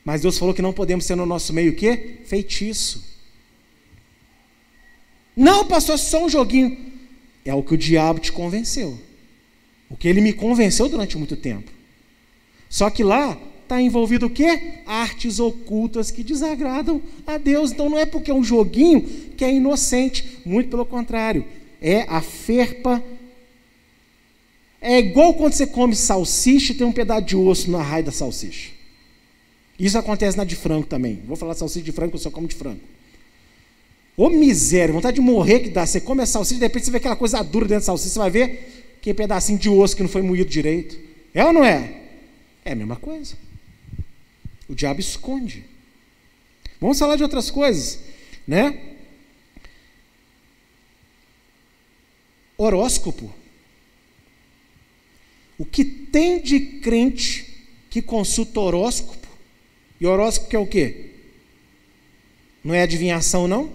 [0.03, 2.19] Mas Deus falou que não podemos ser no nosso meio o quê?
[2.25, 3.03] Feitiço.
[5.36, 6.77] Não, pastor, só um joguinho.
[7.43, 8.97] É o que o diabo te convenceu.
[9.92, 11.70] O que ele me convenceu durante muito tempo.
[12.70, 14.80] Só que lá está envolvido o quê?
[14.86, 17.72] Artes ocultas que desagradam a Deus.
[17.72, 19.02] Então não é porque é um joguinho
[19.36, 21.46] que é inocente, muito pelo contrário.
[21.82, 23.04] É a ferpa.
[24.82, 28.12] É igual quando você come salsicha e tem um pedaço de osso na raia da
[28.12, 28.72] salsicha.
[29.78, 31.22] Isso acontece na de frango também.
[31.28, 32.80] Vou falar salsicha de frango, eu só como de frango.
[34.16, 35.86] Ô miséria, vontade de morrer que dá.
[35.86, 38.20] Você come a salsicha, de repente você vê aquela coisa dura dentro da salsicha, você
[38.20, 40.97] vai ver que pedacinho de osso que não foi moído direito.
[41.34, 42.02] É ou não é?
[42.64, 43.36] É a mesma coisa.
[44.70, 45.66] O diabo esconde.
[46.80, 47.99] Vamos falar de outras coisas,
[48.47, 48.95] né?
[52.58, 53.34] Horóscopo.
[55.58, 59.28] O que tem de crente que consulta horóscopo?
[59.99, 61.12] E horóscopo é o quê?
[62.64, 63.74] Não é adivinhação, não?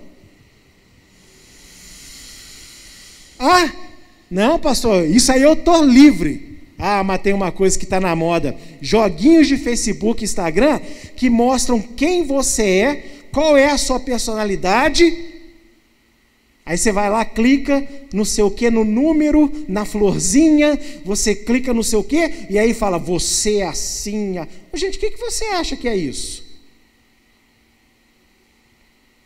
[3.38, 3.85] Ah,
[4.30, 6.56] não, pastor, isso aí eu estou livre.
[6.78, 10.80] Ah, mas tem uma coisa que está na moda: joguinhos de Facebook Instagram
[11.14, 15.34] que mostram quem você é, qual é a sua personalidade.
[16.64, 21.84] Aí você vai lá, clica no seu que, no número, na florzinha, você clica no
[21.84, 24.34] seu que, e aí fala, você é assim.
[24.74, 26.44] Gente, o que, que você acha que é isso?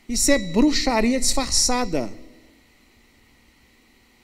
[0.06, 2.12] Isso é bruxaria disfarçada.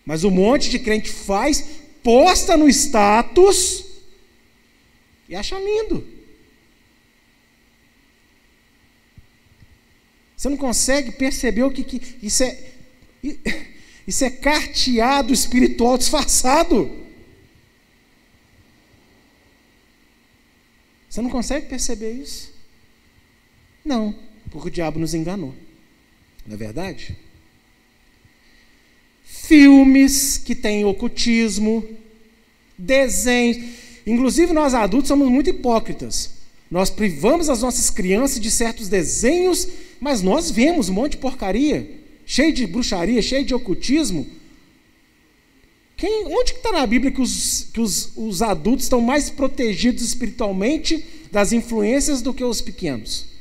[0.06, 3.84] Mas um monte de crente faz, posta no status
[5.28, 6.06] e acha lindo.
[10.36, 12.72] Você não consegue perceber o que, que isso é.
[14.06, 17.04] Isso é carteado espiritual disfarçado.
[21.10, 22.54] Você não consegue perceber isso?
[23.84, 24.14] Não,
[24.48, 25.52] porque o diabo nos enganou.
[26.46, 27.18] Não é verdade?
[29.46, 31.84] Filmes que têm ocultismo,
[32.76, 33.58] desenhos.
[34.06, 36.30] Inclusive, nós adultos somos muito hipócritas.
[36.70, 39.68] Nós privamos as nossas crianças de certos desenhos,
[40.00, 41.88] mas nós vemos um monte de porcaria,
[42.24, 44.26] cheio de bruxaria, cheio de ocultismo.
[45.96, 51.04] Quem, onde está na Bíblia que, os, que os, os adultos estão mais protegidos espiritualmente
[51.30, 53.35] das influências do que os pequenos?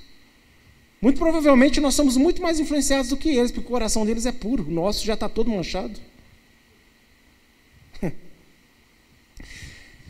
[1.06, 4.32] Muito provavelmente nós somos muito mais influenciados do que eles, porque o coração deles é
[4.32, 5.99] puro, o nosso já está todo manchado.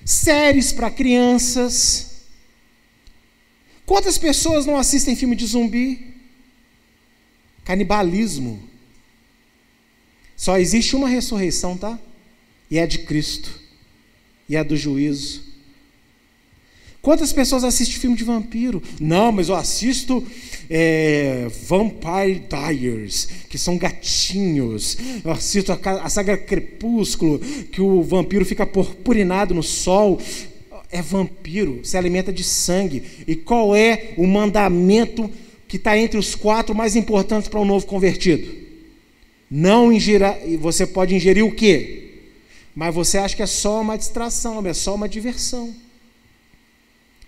[0.05, 2.21] Séries para crianças.
[3.85, 6.15] Quantas pessoas não assistem filme de zumbi?
[7.65, 8.63] Canibalismo.
[10.37, 11.99] Só existe uma ressurreição, tá?
[12.71, 13.59] E é de Cristo.
[14.47, 15.43] E é do juízo.
[17.05, 18.81] Quantas pessoas assistem filme de vampiro?
[18.99, 20.25] Não, mas eu assisto
[20.67, 24.97] é, Vampire Diaries, que são gatinhos.
[25.23, 27.37] Eu assisto a, a saga Crepúsculo,
[27.71, 30.19] que o vampiro fica purpurinado no sol.
[30.89, 33.03] É vampiro, se alimenta de sangue.
[33.27, 35.29] E qual é o mandamento
[35.67, 38.51] que está entre os quatro mais importantes para um novo convertido?
[39.47, 40.57] Não ingerir.
[40.59, 42.23] Você pode ingerir o quê?
[42.73, 45.84] Mas você acha que é só uma distração, é só uma diversão.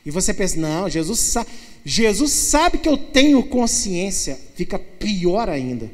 [0.08, 1.49] E você pensa, não, Jesus sabe,
[1.84, 4.39] Jesus sabe que eu tenho consciência.
[4.55, 5.91] Fica pior ainda.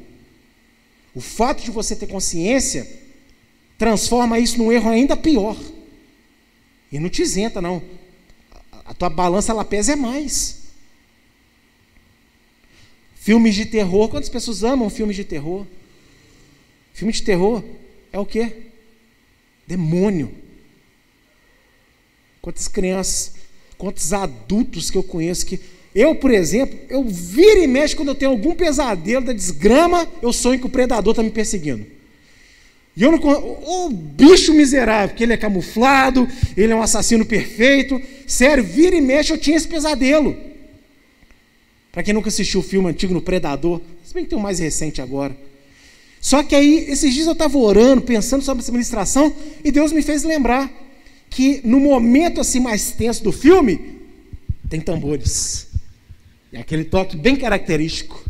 [1.15, 2.87] O fato de você ter consciência
[3.75, 5.57] transforma isso num erro ainda pior.
[6.91, 7.81] E não te isenta, não.
[8.85, 10.61] A tua balança ela pesa mais.
[13.15, 15.65] Filmes de terror, quantas pessoas amam filmes de terror?
[16.93, 17.63] Filme de terror
[18.11, 18.67] é o quê?
[19.65, 20.35] Demônio.
[22.43, 23.42] Quantas crianças,
[23.83, 25.59] quantos adultos que eu conheço que.
[25.93, 30.31] Eu, por exemplo, eu viro e mexo quando eu tenho algum pesadelo da desgrama, eu
[30.31, 31.85] sonho que o predador está me perseguindo.
[32.95, 33.19] E eu não.
[33.19, 36.25] O bicho miserável, porque ele é camuflado,
[36.55, 38.01] ele é um assassino perfeito.
[38.25, 40.37] Sério, vira e mexe, eu tinha esse pesadelo.
[41.91, 44.59] Para quem nunca assistiu o filme antigo no Predador, se bem que tem um mais
[44.59, 45.35] recente agora.
[46.21, 50.01] Só que aí, esses dias eu estava orando, pensando sobre essa ministração, e Deus me
[50.01, 50.71] fez lembrar
[51.33, 53.99] que no momento assim mais tenso do filme,
[54.69, 55.67] tem tambores.
[56.51, 58.23] É aquele toque bem característico.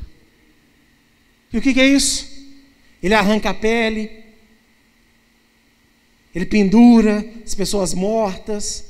[1.52, 2.32] E o que, que é isso?
[3.02, 4.10] Ele arranca a pele,
[6.34, 8.86] ele pendura as pessoas mortas.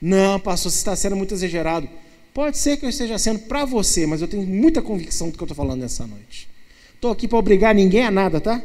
[0.00, 1.88] Não, pastor, você está sendo muito exagerado.
[2.32, 5.42] Pode ser que eu esteja sendo para você, mas eu tenho muita convicção do que
[5.42, 6.48] eu estou falando nessa noite.
[6.94, 8.62] Estou aqui para obrigar ninguém a nada, tá?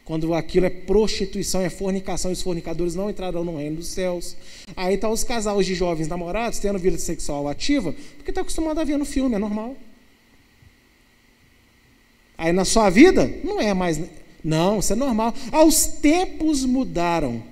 [0.09, 4.35] quando aquilo é prostituição, é fornicação, os fornicadores não entrarão no reino dos céus.
[4.75, 8.83] Aí tá os casais de jovens namorados tendo vida sexual ativa, porque está acostumado a
[8.83, 9.77] ver no filme, é normal.
[12.35, 14.01] Aí na sua vida, não é mais.
[14.43, 15.31] Não, isso é normal.
[15.51, 17.43] Ah, os tempos mudaram.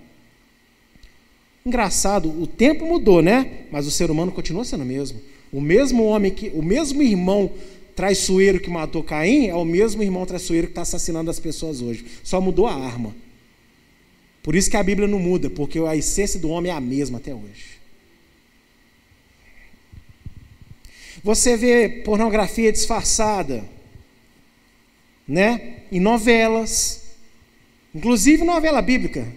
[1.63, 3.67] Engraçado, o tempo mudou, né?
[3.71, 5.21] Mas o ser humano continua sendo o mesmo.
[5.53, 7.51] O mesmo homem que, o mesmo irmão
[7.97, 12.05] traiçoeiro que matou Caim é o mesmo irmão traiçoeiro que está assassinando as pessoas hoje.
[12.23, 13.15] Só mudou a arma.
[14.43, 17.17] Por isso que a Bíblia não muda, porque a essência do homem é a mesma
[17.17, 17.79] até hoje.
[21.23, 23.67] Você vê pornografia disfarçada,
[25.27, 25.77] né?
[25.91, 27.01] Em novelas,
[27.95, 29.27] inclusive novela bíblica.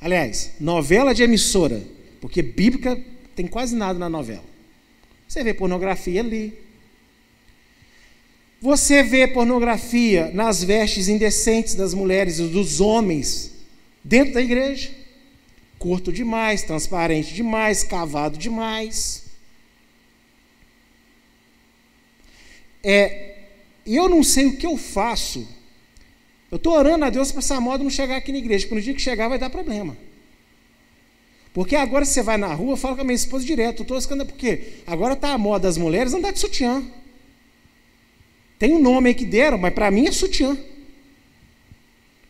[0.00, 1.82] Aliás, novela de emissora,
[2.22, 2.98] porque bíblica
[3.34, 4.44] tem quase nada na novela.
[5.28, 6.65] Você vê pornografia ali.
[8.60, 13.52] Você vê pornografia nas vestes indecentes das mulheres e dos homens
[14.02, 14.90] dentro da igreja.
[15.78, 19.24] Curto demais, transparente demais, cavado demais.
[22.82, 23.34] É,
[23.86, 25.46] eu não sei o que eu faço.
[26.50, 28.80] Eu estou orando a Deus para essa moda não chegar aqui na igreja, porque no
[28.80, 29.96] dia que chegar vai dar problema.
[31.52, 34.74] Porque agora você vai na rua, fala com a minha esposa direto, estou escandando, porque
[34.86, 36.82] agora está a moda das mulheres andar de sutiã.
[38.58, 40.56] Tem um nome aí que deram, mas para mim é sutiã.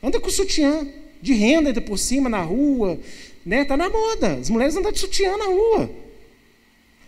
[0.02, 0.86] Anda com sutiã,
[1.22, 2.98] de renda ainda por cima na rua,
[3.44, 3.64] né?
[3.64, 4.34] Tá na moda.
[4.34, 5.90] As mulheres andam de sutiã na rua.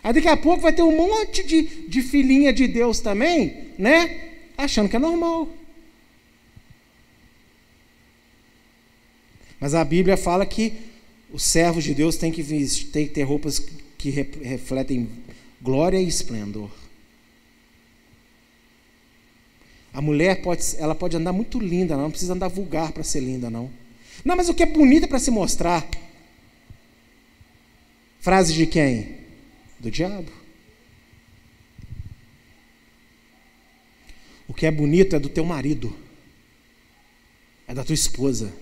[0.02, 4.30] Aí daqui a pouco vai ter um monte de, de filhinha de Deus também, né?
[4.56, 5.48] Achando que é normal.
[9.60, 10.72] Mas a Bíblia fala que
[11.32, 13.58] os servos de Deus têm que, têm que ter roupas
[13.98, 15.08] que refletem
[15.60, 16.70] glória e esplendor.
[19.92, 23.50] A mulher pode, ela pode andar muito linda, não precisa andar vulgar para ser linda,
[23.50, 23.70] não.
[24.24, 25.86] Não, mas o que é bonito é para se mostrar.
[28.20, 29.16] Frase de quem?
[29.78, 30.30] Do diabo.
[34.46, 35.94] O que é bonito é do teu marido,
[37.66, 38.52] é da tua esposa.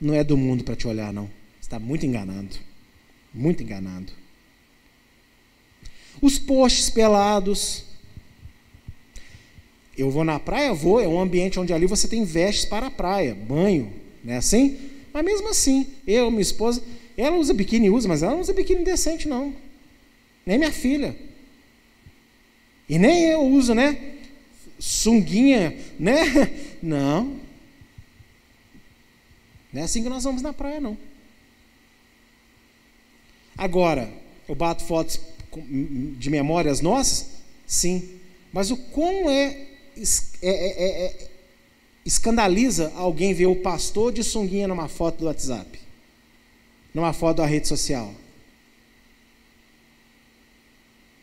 [0.00, 1.30] Não é do mundo para te olhar, não.
[1.60, 2.56] Está muito enganado.
[3.32, 4.12] Muito enganado.
[6.20, 7.84] Os postes pelados.
[9.98, 12.90] Eu vou na praia, vou, é um ambiente onde ali você tem vestes para a
[12.90, 13.92] praia, banho,
[14.22, 14.78] não é assim?
[15.12, 16.82] Mas mesmo assim, eu, minha esposa,
[17.16, 19.52] ela usa biquíni, usa, mas ela não usa biquíni decente, não.
[20.46, 21.16] Nem minha filha.
[22.88, 24.14] E nem eu uso, né?
[24.78, 26.14] Sunguinha, né?
[26.80, 27.36] Não.
[29.72, 30.96] Não é assim que nós vamos na praia, não.
[33.56, 34.08] Agora,
[34.48, 35.20] eu bato fotos
[36.16, 37.26] de memórias nossas?
[37.66, 38.08] Sim.
[38.52, 39.66] Mas o quão é,
[40.42, 41.28] é, é, é
[42.04, 45.78] escandaliza alguém ver o pastor de sunguinha numa foto do WhatsApp?
[46.98, 48.12] numa foto da rede social.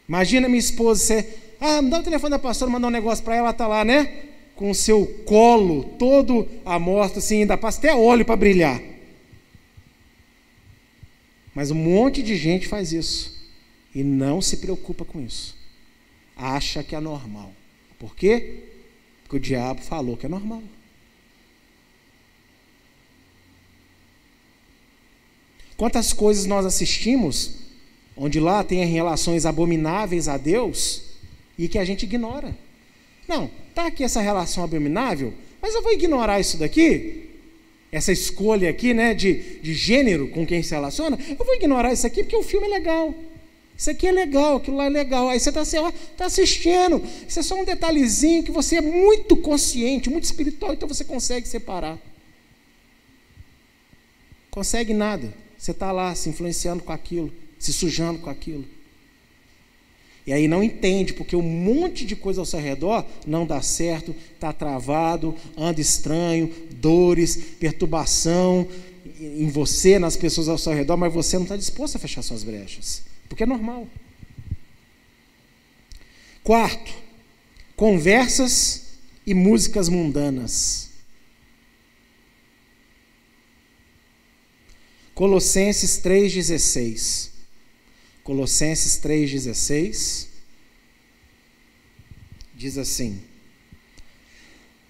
[0.07, 3.35] Imagina minha esposa, você, ah, me dá o telefone da pastora, mandar um negócio para
[3.35, 4.25] ela, está lá, né?
[4.55, 8.81] Com o seu colo todo amorto, assim, ainda passa até óleo para brilhar.
[11.53, 13.49] Mas um monte de gente faz isso
[13.93, 15.55] e não se preocupa com isso.
[16.35, 17.51] Acha que é normal.
[18.05, 18.59] Por quê?
[19.23, 20.61] Porque o diabo falou que é normal.
[25.75, 27.53] Quantas coisas nós assistimos,
[28.15, 31.15] onde lá tem relações abomináveis a Deus
[31.57, 32.55] e que a gente ignora.
[33.27, 37.31] Não, tá aqui essa relação abominável, mas eu vou ignorar isso daqui,
[37.91, 42.05] essa escolha aqui, né, de, de gênero com quem se relaciona, eu vou ignorar isso
[42.05, 43.15] aqui porque o filme é legal.
[43.77, 45.29] Isso aqui é legal, aquilo lá é legal.
[45.29, 45.77] Aí você está assim,
[46.15, 47.01] tá assistindo.
[47.27, 51.47] Isso é só um detalhezinho que você é muito consciente, muito espiritual, então você consegue
[51.47, 51.99] separar.
[54.49, 55.33] Consegue nada.
[55.57, 58.65] Você está lá se influenciando com aquilo, se sujando com aquilo.
[60.27, 64.15] E aí não entende, porque um monte de coisa ao seu redor não dá certo,
[64.33, 68.67] está travado, anda estranho, dores, perturbação
[69.19, 72.43] em você, nas pessoas ao seu redor, mas você não está disposto a fechar suas
[72.43, 73.87] brechas, porque é normal.
[76.43, 76.93] Quarto,
[77.75, 80.91] conversas e músicas mundanas.
[85.15, 87.29] Colossenses 3,16.
[88.23, 90.27] Colossenses 3,16
[92.55, 93.19] diz assim: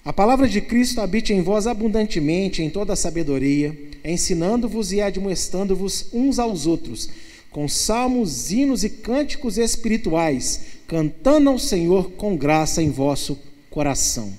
[0.03, 6.09] A palavra de Cristo habite em vós abundantemente em toda a sabedoria, ensinando-vos e admoestando-vos
[6.11, 7.09] uns aos outros,
[7.55, 14.33] com salmos, hinos e cânticos espirituais, cantando ao Senhor com graça em vosso coração.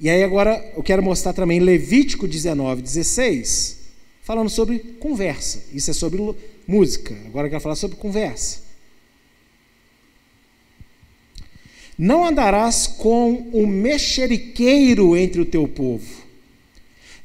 [0.00, 3.76] E aí agora eu quero mostrar também Levítico 19, 16
[4.22, 5.64] falando sobre conversa.
[5.70, 6.18] Isso é sobre
[6.66, 7.14] música.
[7.26, 8.62] Agora eu quero falar sobre conversa.
[11.98, 16.25] Não andarás com o mexeriqueiro entre o teu povo,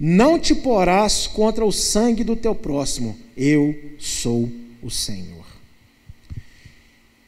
[0.04, 3.16] Não te porás contra o sangue do teu próximo.
[3.38, 4.50] Eu sou
[4.82, 5.46] o Senhor.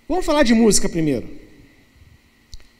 [0.09, 1.29] Vamos falar de música primeiro.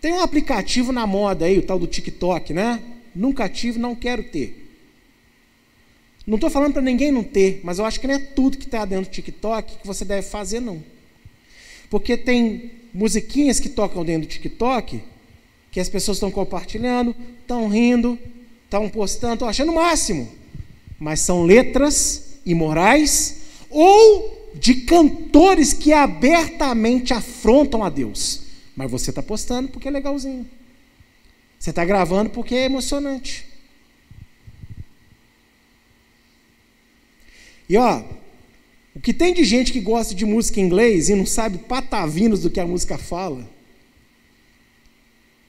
[0.01, 2.81] Tem um aplicativo na moda aí, o tal do TikTok, né?
[3.13, 4.67] Nunca tive, não quero ter.
[6.25, 8.65] Não estou falando para ninguém não ter, mas eu acho que não é tudo que
[8.65, 10.83] está dentro do TikTok que você deve fazer, não.
[11.91, 15.03] Porque tem musiquinhas que tocam dentro do TikTok
[15.69, 18.17] que as pessoas estão compartilhando, estão rindo,
[18.73, 20.29] estão postando, estão achando o máximo.
[20.99, 23.37] Mas são letras imorais
[23.69, 28.41] ou de cantores que abertamente afrontam a Deus.
[28.75, 30.47] Mas você está postando porque é legalzinho.
[31.59, 33.45] Você está gravando porque é emocionante.
[37.69, 38.03] E ó,
[38.95, 42.41] o que tem de gente que gosta de música em inglês e não sabe patavinos
[42.41, 43.47] do que a música fala.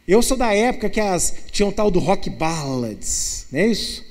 [0.07, 4.05] Eu sou da época que as tinha um tal do rock ballads, não é isso?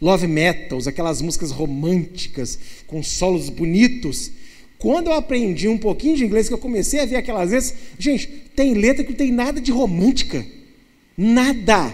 [0.00, 4.30] Love metals, aquelas músicas românticas com solos bonitos.
[4.78, 8.28] Quando eu aprendi um pouquinho de inglês, que eu comecei a ver aquelas vezes, gente,
[8.54, 10.46] tem letra que não tem nada de romântica.
[11.16, 11.92] Nada.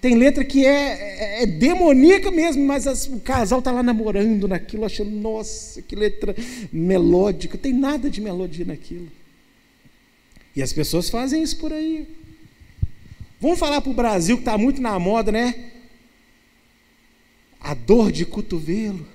[0.00, 4.46] Tem letra que é, é, é demoníaca mesmo, mas as, o casal está lá namorando
[4.46, 6.36] naquilo, achando, nossa, que letra
[6.72, 7.58] melódica.
[7.58, 9.08] Tem nada de melodia naquilo.
[10.56, 12.08] E as pessoas fazem isso por aí.
[13.38, 15.72] Vamos falar para o Brasil, que está muito na moda, né?
[17.60, 19.06] A dor de cotovelo.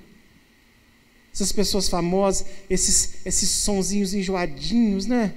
[1.34, 5.34] Essas pessoas famosas, esses, esses sonzinhos enjoadinhos, né?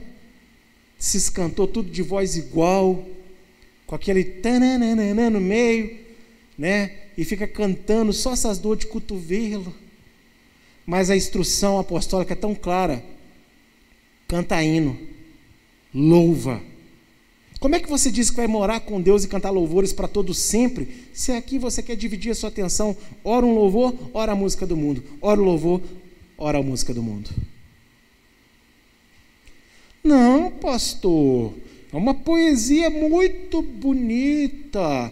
[1.00, 3.08] Esses cantou tudo de voz igual
[3.86, 5.98] com aquele tananana no meio,
[6.58, 6.98] né?
[7.16, 9.74] E fica cantando só essas dores de cotovelo.
[10.84, 13.02] Mas a instrução apostólica é tão clara.
[14.28, 14.98] Canta hino,
[15.94, 16.60] louva.
[17.60, 20.36] Como é que você diz que vai morar com Deus e cantar louvores para todos
[20.38, 24.66] sempre, se aqui você quer dividir a sua atenção, ora um louvor, ora a música
[24.66, 25.80] do mundo, ora o louvor,
[26.36, 27.30] ora a música do mundo?
[30.02, 31.54] Não, pastor,
[31.90, 35.10] é uma poesia muito bonita.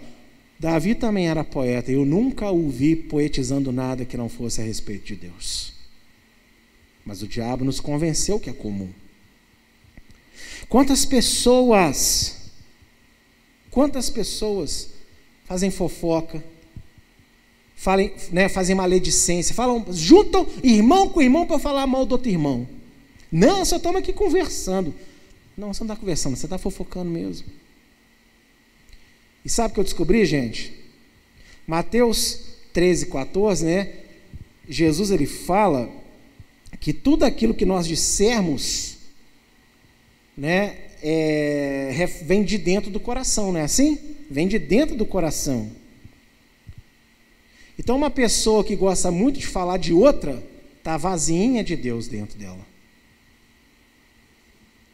[0.59, 1.91] Davi também era poeta.
[1.91, 5.73] Eu nunca o vi poetizando nada que não fosse a respeito de Deus.
[7.05, 8.91] Mas o diabo nos convenceu que é comum.
[10.73, 12.51] Quantas pessoas,
[13.71, 14.89] quantas pessoas
[15.45, 16.43] fazem fofoca,
[17.77, 22.67] falem, né, fazem maledicência, falam, juntam irmão com irmão para falar mal do outro irmão.
[23.31, 24.95] Não, só estamos aqui conversando.
[25.59, 27.49] Não, você não está conversando, você está fofocando mesmo.
[29.45, 30.73] E sabe o que eu descobri, gente?
[31.67, 33.93] Mateus 13, 14, né?
[34.67, 35.91] Jesus ele fala
[36.81, 38.92] que tudo aquilo que nós dissermos,
[40.37, 43.99] né, é, vem de dentro do coração, não é assim?
[44.31, 45.71] Vem de dentro do coração.
[47.79, 50.43] Então, uma pessoa que gosta muito de falar de outra,
[50.79, 52.65] está vazinha de Deus dentro dela.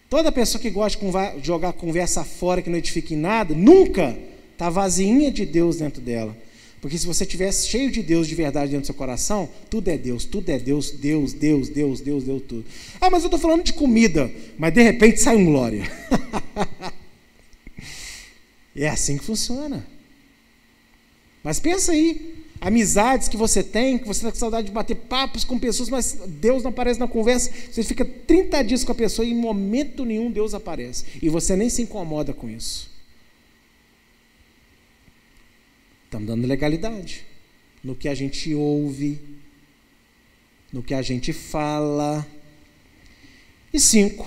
[0.08, 0.98] Toda pessoa que gosta
[1.38, 4.18] de jogar conversa fora, que não edifica em nada, nunca
[4.52, 6.34] está vazinha de Deus dentro dela.
[6.80, 9.98] Porque se você tivesse cheio de Deus de verdade dentro do seu coração, tudo é
[9.98, 12.64] Deus, tudo é Deus, Deus, Deus, Deus, Deus, Deus, tudo.
[13.00, 15.90] Ah, mas eu estou falando de comida, mas de repente sai um glória.
[18.76, 19.84] é assim que funciona.
[21.42, 25.44] Mas pensa aí, amizades que você tem, que você está com saudade de bater papos
[25.44, 27.50] com pessoas, mas Deus não aparece na conversa.
[27.72, 31.04] Você fica 30 dias com a pessoa e em momento nenhum Deus aparece.
[31.20, 32.87] E você nem se incomoda com isso.
[36.08, 37.26] Estamos dando legalidade
[37.84, 39.20] no que a gente ouve,
[40.72, 42.26] no que a gente fala.
[43.70, 44.26] E cinco,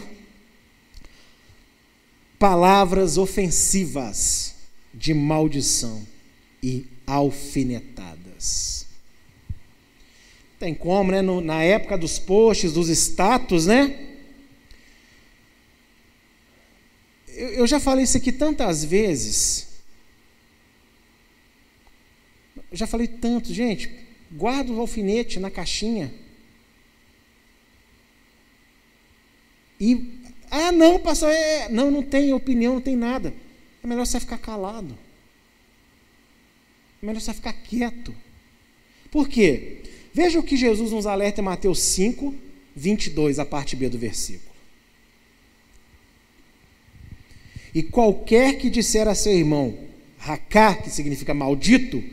[2.38, 4.54] palavras ofensivas
[4.94, 6.06] de maldição
[6.62, 8.86] e alfinetadas.
[10.60, 11.24] Tem como, né?
[11.24, 14.10] No, na época dos posts, dos status, né?
[17.28, 19.71] Eu, eu já falei isso aqui tantas vezes.
[22.72, 23.92] Eu já falei tanto, gente.
[24.32, 26.12] Guarda o alfinete na caixinha.
[29.80, 30.20] E,
[30.50, 33.34] ah, não, pastor, é, não, não tem opinião, não tem nada.
[33.84, 34.98] É melhor você ficar calado.
[37.02, 38.16] É melhor você ficar quieto.
[39.10, 39.82] Por quê?
[40.14, 42.34] Veja o que Jesus nos alerta em Mateus 5,
[42.76, 44.52] 22, a parte B do versículo.
[47.74, 49.78] E qualquer que disser a seu irmão,
[50.18, 52.04] Racá, que significa maldito,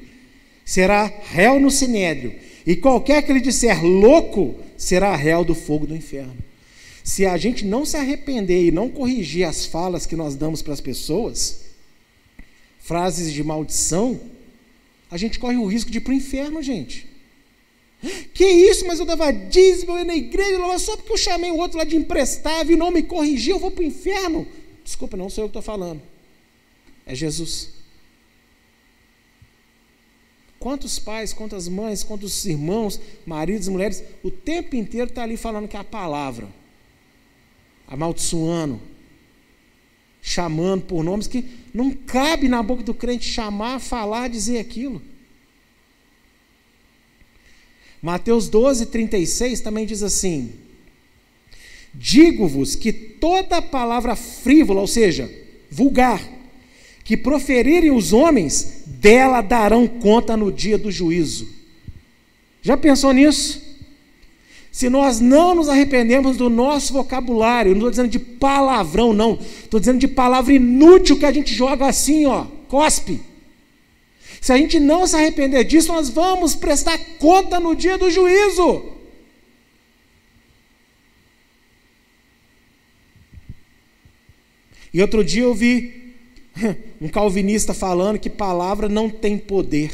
[0.68, 2.34] será réu no sinédrio.
[2.66, 6.36] E qualquer que lhe disser louco, será réu do fogo do inferno.
[7.02, 10.74] Se a gente não se arrepender e não corrigir as falas que nós damos para
[10.74, 11.60] as pessoas,
[12.80, 14.20] frases de maldição,
[15.10, 17.08] a gente corre o risco de ir para o inferno, gente.
[18.34, 21.56] Que isso, mas eu dava dízimo, eu ia na igreja, só porque eu chamei o
[21.56, 24.46] outro lá de emprestável e não me corrigiu, eu vou para o inferno.
[24.84, 26.02] Desculpa, não sou eu que estou falando.
[27.06, 27.77] É Jesus.
[30.58, 35.76] Quantos pais, quantas mães, quantos irmãos, maridos, mulheres, o tempo inteiro está ali falando que
[35.76, 36.48] é a palavra,
[37.86, 38.80] amaldiçoando,
[40.20, 45.00] chamando por nomes que não cabe na boca do crente chamar, falar, dizer aquilo.
[48.02, 50.52] Mateus 12, 36 também diz assim:
[51.94, 55.30] Digo-vos que toda palavra frívola, ou seja,
[55.70, 56.20] vulgar,
[57.08, 61.48] que proferirem os homens, dela darão conta no dia do juízo.
[62.60, 63.62] Já pensou nisso?
[64.70, 69.80] Se nós não nos arrependemos do nosso vocabulário, não estou dizendo de palavrão, não, estou
[69.80, 73.22] dizendo de palavra inútil que a gente joga assim, ó, cospe.
[74.38, 78.84] Se a gente não se arrepender disso, nós vamos prestar conta no dia do juízo.
[84.92, 86.07] E outro dia eu vi
[87.00, 89.90] um calvinista falando que palavra não tem poder.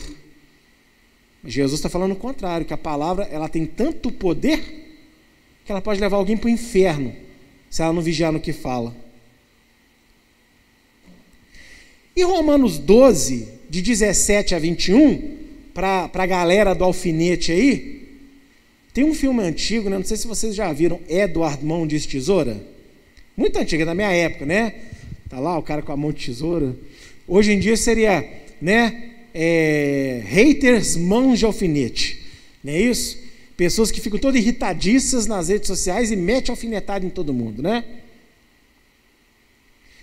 [1.44, 4.82] Jesus está falando o contrário, que a palavra ela tem tanto poder
[5.64, 7.14] que ela pode levar alguém para o inferno
[7.70, 8.94] se ela não vigiar no que fala.
[12.16, 15.38] E Romanos 12, de 17 a 21,
[15.74, 17.94] para a galera do alfinete aí,
[18.92, 19.96] tem um filme antigo, né?
[19.96, 22.64] não sei se vocês já viram, Edward Mão de Tesoura.
[23.36, 24.74] Muito antigo, é da minha época, né?
[25.28, 26.76] Tá lá o cara com a mão de tesoura.
[27.26, 29.10] Hoje em dia seria, né?
[29.32, 32.22] É, haters mãos de alfinete.
[32.62, 33.18] Não é isso?
[33.56, 37.84] Pessoas que ficam todas irritadiças nas redes sociais e metem alfinetada em todo mundo, né?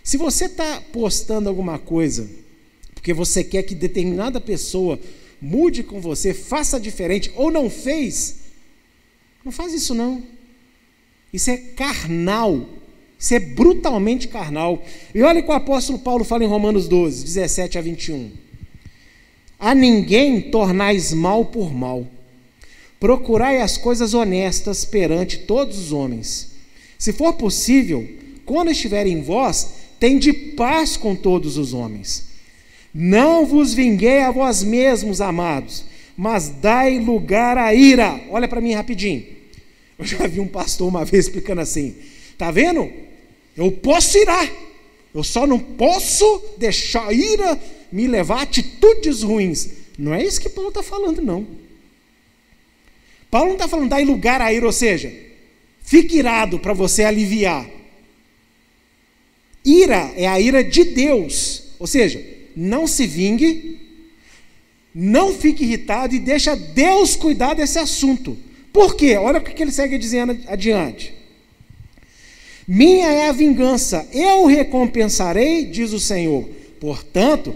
[0.04, 2.28] Se você está postando alguma coisa
[3.02, 5.00] porque você quer que determinada pessoa
[5.42, 8.36] mude com você, faça diferente ou não fez,
[9.44, 10.24] não faz isso não.
[11.34, 12.70] Isso é carnal.
[13.22, 14.84] Isso é brutalmente carnal.
[15.14, 18.32] E olha o que o apóstolo Paulo fala em Romanos 12, 17 a 21.
[19.60, 22.08] A ninguém tornais mal por mal.
[23.00, 26.54] Procurai as coisas honestas perante todos os homens.
[26.98, 28.10] Se for possível,
[28.44, 32.28] quando estiver em vós, tende paz com todos os homens.
[32.92, 35.86] Não vos vinguei a vós mesmos, amados,
[36.18, 38.20] mas dai lugar à ira.
[38.32, 39.24] Olha para mim rapidinho.
[40.00, 41.96] Eu já vi um pastor uma vez explicando assim:
[42.36, 43.11] tá vendo?
[43.56, 44.50] Eu posso irar,
[45.14, 47.60] eu só não posso deixar a ira
[47.92, 49.70] me levar a atitudes ruins.
[49.98, 51.46] Não é isso que Paulo está falando, não.
[53.30, 55.14] Paulo não está falando dai lugar à ira, ou seja,
[55.82, 57.70] fique irado para você aliviar.
[59.64, 62.24] Ira é a ira de Deus, ou seja,
[62.56, 63.80] não se vingue,
[64.94, 68.38] não fique irritado e deixa Deus cuidar desse assunto.
[68.74, 69.16] Por quê?
[69.18, 71.14] Olha o que ele segue dizendo adiante.
[72.74, 76.48] Minha é a vingança, eu recompensarei, diz o Senhor.
[76.80, 77.54] Portanto,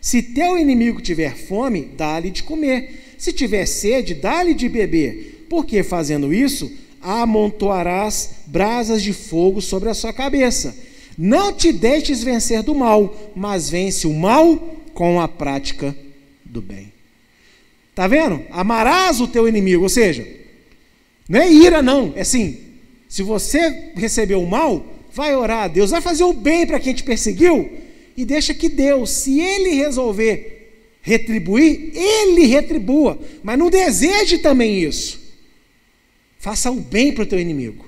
[0.00, 3.16] se teu inimigo tiver fome, dá-lhe de comer.
[3.18, 5.46] Se tiver sede, dá-lhe de beber.
[5.50, 6.70] Porque fazendo isso,
[7.00, 10.76] amontoarás brasas de fogo sobre a sua cabeça.
[11.18, 15.92] Não te deixes vencer do mal, mas vence o mal com a prática
[16.44, 16.92] do bem.
[17.96, 18.40] Tá vendo?
[18.48, 20.24] Amarás o teu inimigo, ou seja,
[21.28, 22.71] não é ira, não, é assim.
[23.12, 26.94] Se você recebeu o mal, vai orar a Deus, vai fazer o bem para quem
[26.94, 27.70] te perseguiu
[28.16, 35.20] e deixa que Deus, se Ele resolver retribuir, Ele retribua, mas não deseje também isso.
[36.38, 37.84] Faça o bem para o teu inimigo.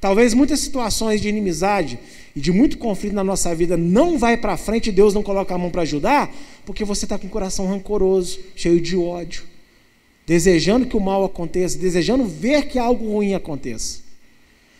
[0.00, 1.96] Talvez muitas situações de inimizade
[2.34, 5.54] e de muito conflito na nossa vida não vai para frente e Deus não coloca
[5.54, 6.34] a mão para ajudar,
[6.66, 9.44] porque você está com o coração rancoroso, cheio de ódio,
[10.26, 14.02] desejando que o mal aconteça, desejando ver que algo ruim aconteça.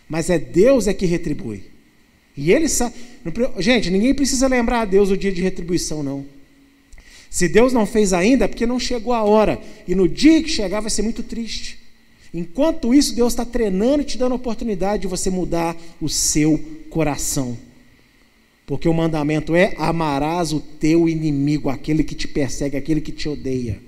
[0.09, 1.65] Mas é Deus é que retribui.
[2.37, 2.95] E Ele sabe.
[3.59, 6.27] Gente, ninguém precisa lembrar a Deus o dia de retribuição, não.
[7.31, 9.61] Se Deus não fez ainda, é porque não chegou a hora.
[9.89, 11.79] E no dia que chegar vai ser muito triste.
[12.33, 16.61] Enquanto isso, Deus está treinando e te dando a oportunidade de você mudar o seu
[16.91, 17.57] coração.
[18.67, 23.29] Porque o mandamento é: amarás o teu inimigo, aquele que te persegue, aquele que te
[23.29, 23.81] odeia.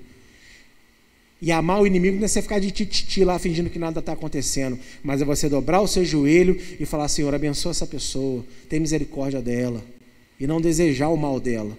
[1.41, 4.13] E amar o inimigo não é você ficar de tititi lá fingindo que nada está
[4.13, 8.81] acontecendo, mas é você dobrar o seu joelho e falar: Senhor, abençoa essa pessoa, tem
[8.81, 9.85] misericórdia dela,
[10.41, 11.77] e não desejar o mal dela.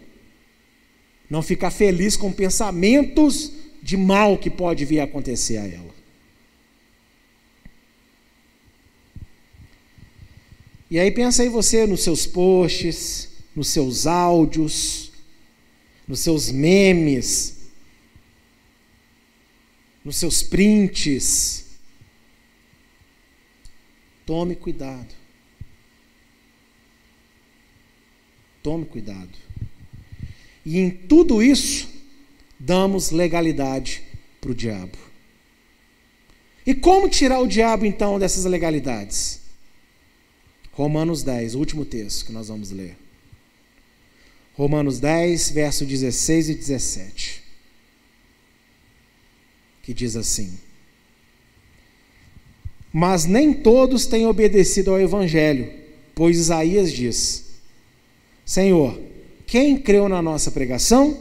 [1.30, 3.52] Não ficar feliz com pensamentos
[3.82, 5.98] de mal que pode vir a acontecer a ela.
[10.90, 15.12] E aí pensa aí você nos seus posts, nos seus áudios,
[16.08, 17.57] nos seus memes,
[20.08, 21.66] nos seus prints.
[24.26, 25.14] Tome cuidado.
[28.64, 29.38] Tome cuidado.
[30.66, 31.90] E em tudo isso,
[32.58, 34.02] damos legalidade
[34.40, 34.98] para o diabo.
[36.66, 39.42] E como tirar o diabo então dessas legalidades?
[40.72, 42.98] Romanos 10, o último texto que nós vamos ler.
[44.54, 47.47] Romanos 10, verso 16 e 17.
[49.88, 50.52] Que diz assim:
[52.92, 55.72] Mas nem todos têm obedecido ao evangelho,
[56.14, 57.62] pois Isaías diz:
[58.46, 59.00] Senhor,
[59.46, 61.18] quem creu na nossa pregação?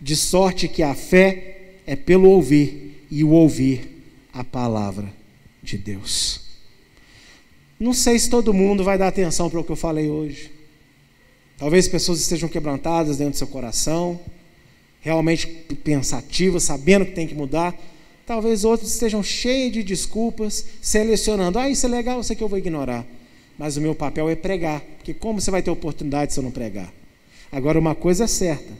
[0.00, 4.02] De sorte que a fé é pelo ouvir, e o ouvir
[4.32, 5.12] a palavra
[5.62, 6.40] de Deus.
[7.78, 10.50] Não sei se todo mundo vai dar atenção para o que eu falei hoje.
[11.58, 14.18] Talvez pessoas estejam quebrantadas dentro do seu coração,
[14.98, 15.46] realmente
[15.84, 17.78] pensativas, sabendo que tem que mudar.
[18.28, 21.58] Talvez outros estejam cheios de desculpas, selecionando.
[21.58, 23.06] Ah, isso é legal, isso aqui eu vou ignorar.
[23.56, 26.50] Mas o meu papel é pregar, porque como você vai ter oportunidade se eu não
[26.50, 26.92] pregar?
[27.50, 28.70] Agora, uma coisa é certa: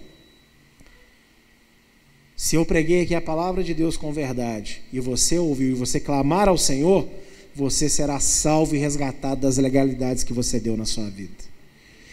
[2.36, 5.98] se eu preguei aqui a palavra de Deus com verdade, e você ouviu, e você
[5.98, 7.08] clamar ao Senhor,
[7.54, 11.32] você será salvo e resgatado das legalidades que você deu na sua vida.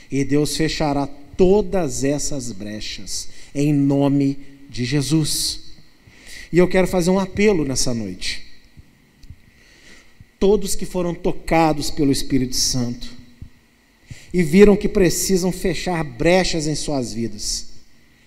[0.09, 1.05] E Deus fechará
[1.35, 4.39] todas essas brechas, em nome
[4.69, 5.64] de Jesus.
[6.51, 8.45] E eu quero fazer um apelo nessa noite.
[10.39, 13.09] Todos que foram tocados pelo Espírito Santo
[14.33, 17.69] e viram que precisam fechar brechas em suas vidas,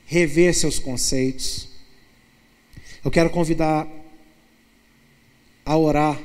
[0.06, 1.68] rever seus conceitos,
[3.04, 3.86] eu quero convidar
[5.64, 6.18] a orar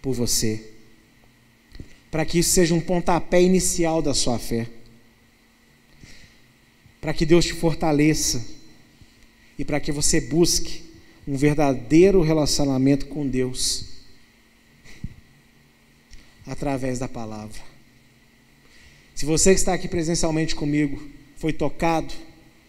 [0.00, 0.64] por você,
[2.10, 4.68] para que isso seja um pontapé inicial da sua fé,
[7.00, 8.44] para que Deus te fortaleça
[9.58, 10.82] e para que você busque
[11.26, 13.94] um verdadeiro relacionamento com Deus
[16.46, 17.60] através da palavra.
[19.14, 21.00] Se você que está aqui presencialmente comigo
[21.36, 22.12] foi tocado,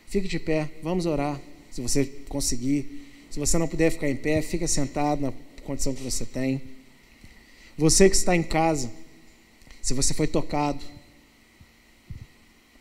[0.08, 1.42] fique de pé, vamos orar
[1.72, 3.04] se você conseguir.
[3.30, 5.34] Se você não puder ficar em pé, fica sentado na
[5.66, 6.62] condição que você tem.
[7.78, 8.90] Você que está em casa,
[9.82, 10.80] se você foi tocado,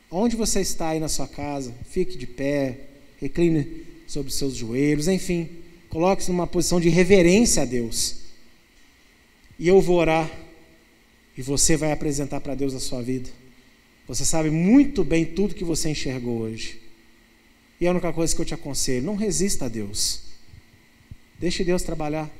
[0.08, 2.78] onde você está aí na sua casa, fique de pé,
[3.20, 5.48] recline sobre os seus joelhos, enfim,
[5.88, 8.16] coloque-se numa posição de reverência a Deus.
[9.58, 10.30] E eu vou orar
[11.36, 13.28] e você vai apresentar para Deus a sua vida.
[14.06, 16.80] Você sabe muito bem tudo que você enxergou hoje.
[17.80, 20.20] E a única coisa que eu te aconselho, não resista a Deus.
[21.38, 22.30] Deixe Deus trabalhar.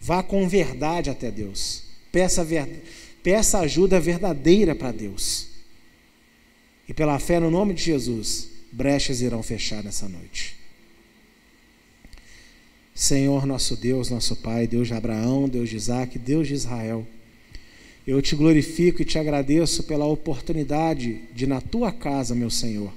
[0.00, 1.84] Vá com verdade até Deus.
[2.10, 2.66] Peça, ver...
[3.22, 5.48] Peça ajuda verdadeira para Deus.
[6.88, 10.56] E pela fé no nome de Jesus, brechas irão fechar nessa noite.
[12.94, 17.06] Senhor nosso Deus, nosso Pai, Deus de Abraão, Deus de Isaac, Deus de Israel.
[18.06, 22.92] Eu te glorifico e te agradeço pela oportunidade de, na tua casa, meu Senhor,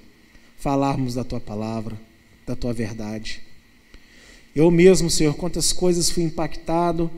[0.58, 2.00] falarmos da tua palavra,
[2.46, 3.42] da tua verdade.
[4.56, 7.12] Eu mesmo, Senhor, quantas coisas fui impactado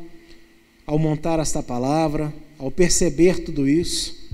[0.86, 4.28] ao montar esta palavra, ao perceber tudo isso.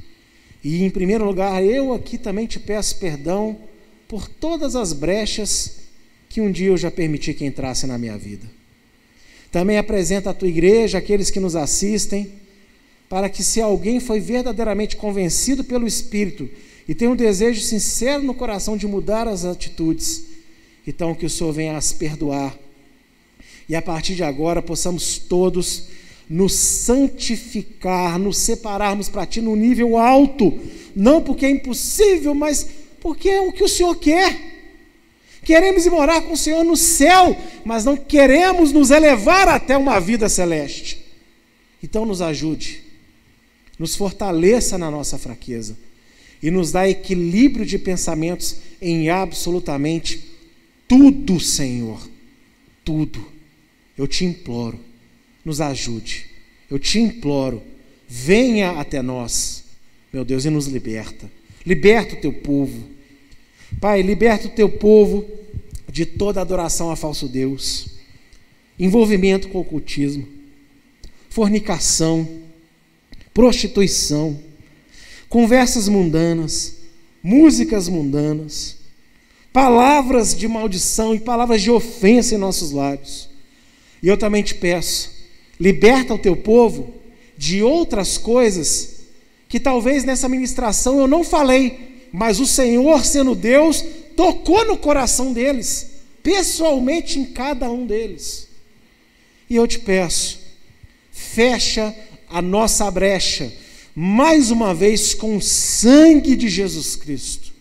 [0.63, 3.57] E, em primeiro lugar, eu aqui também te peço perdão
[4.13, 5.77] por todas as brechas
[6.29, 8.45] que um dia eu já permiti que entrasse na minha vida.
[9.51, 12.31] Também apresenta a tua igreja, aqueles que nos assistem,
[13.09, 16.47] para que, se alguém foi verdadeiramente convencido pelo Espírito
[16.87, 20.25] e tem um desejo sincero no coração de mudar as atitudes,
[20.85, 22.55] então que o Senhor venha as perdoar.
[23.67, 25.85] E a partir de agora possamos todos
[26.29, 30.53] nos santificar, nos separarmos para Ti no nível alto,
[30.95, 34.39] não porque é impossível, mas porque é o que o Senhor quer.
[35.43, 37.35] Queremos ir morar com o Senhor no céu,
[37.65, 41.03] mas não queremos nos elevar até uma vida celeste.
[41.83, 42.81] Então nos ajude,
[43.77, 45.77] nos fortaleça na nossa fraqueza
[46.41, 50.23] e nos dá equilíbrio de pensamentos em absolutamente
[50.87, 52.09] tudo, Senhor.
[52.85, 53.27] Tudo.
[53.97, 54.79] Eu te imploro,
[55.43, 56.27] nos ajude.
[56.71, 57.61] Eu te imploro,
[58.07, 59.65] venha até nós,
[60.11, 61.29] meu Deus, e nos liberta.
[61.65, 62.92] Liberta o teu povo.
[63.79, 65.25] Pai, liberta o teu povo
[65.91, 67.87] de toda adoração a falso Deus,
[68.79, 70.27] envolvimento com ocultismo,
[71.29, 72.27] fornicação,
[73.33, 74.39] prostituição
[75.33, 76.75] conversas mundanas,
[77.23, 78.77] músicas mundanas,
[79.51, 83.31] palavras de maldição e palavras de ofensa em nossos lábios.
[84.03, 85.09] E eu também te peço,
[85.59, 86.93] liberta o teu povo
[87.35, 89.05] de outras coisas
[89.49, 93.83] que talvez nessa ministração eu não falei, mas o Senhor, sendo Deus,
[94.15, 95.89] tocou no coração deles
[96.21, 98.47] pessoalmente em cada um deles.
[99.49, 100.39] E eu te peço,
[101.11, 101.93] fecha
[102.29, 103.51] a nossa brecha,
[103.95, 107.51] mais uma vez com o sangue de Jesus Cristo,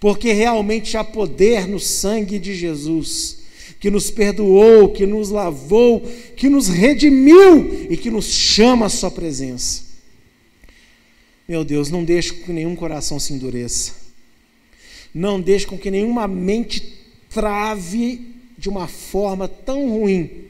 [0.00, 3.42] porque realmente há poder no sangue de Jesus,
[3.78, 6.00] que nos perdoou, que nos lavou,
[6.34, 9.91] que nos redimiu e que nos chama à Sua presença.
[11.48, 13.94] Meu Deus, não deixe que nenhum coração se endureça,
[15.14, 16.98] não deixe com que nenhuma mente
[17.28, 20.46] trave de uma forma tão ruim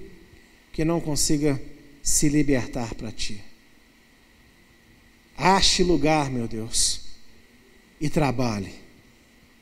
[0.73, 1.61] que não consiga
[2.03, 3.41] se libertar para ti.
[5.37, 7.01] Ache lugar, meu Deus,
[8.01, 8.73] e trabalhe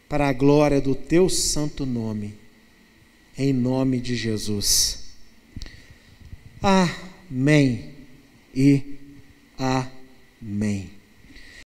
[0.08, 2.34] para a glória do teu santo nome,
[3.38, 5.04] em nome de Jesus.
[6.60, 7.94] Amém
[8.54, 8.98] e
[9.56, 10.99] amém.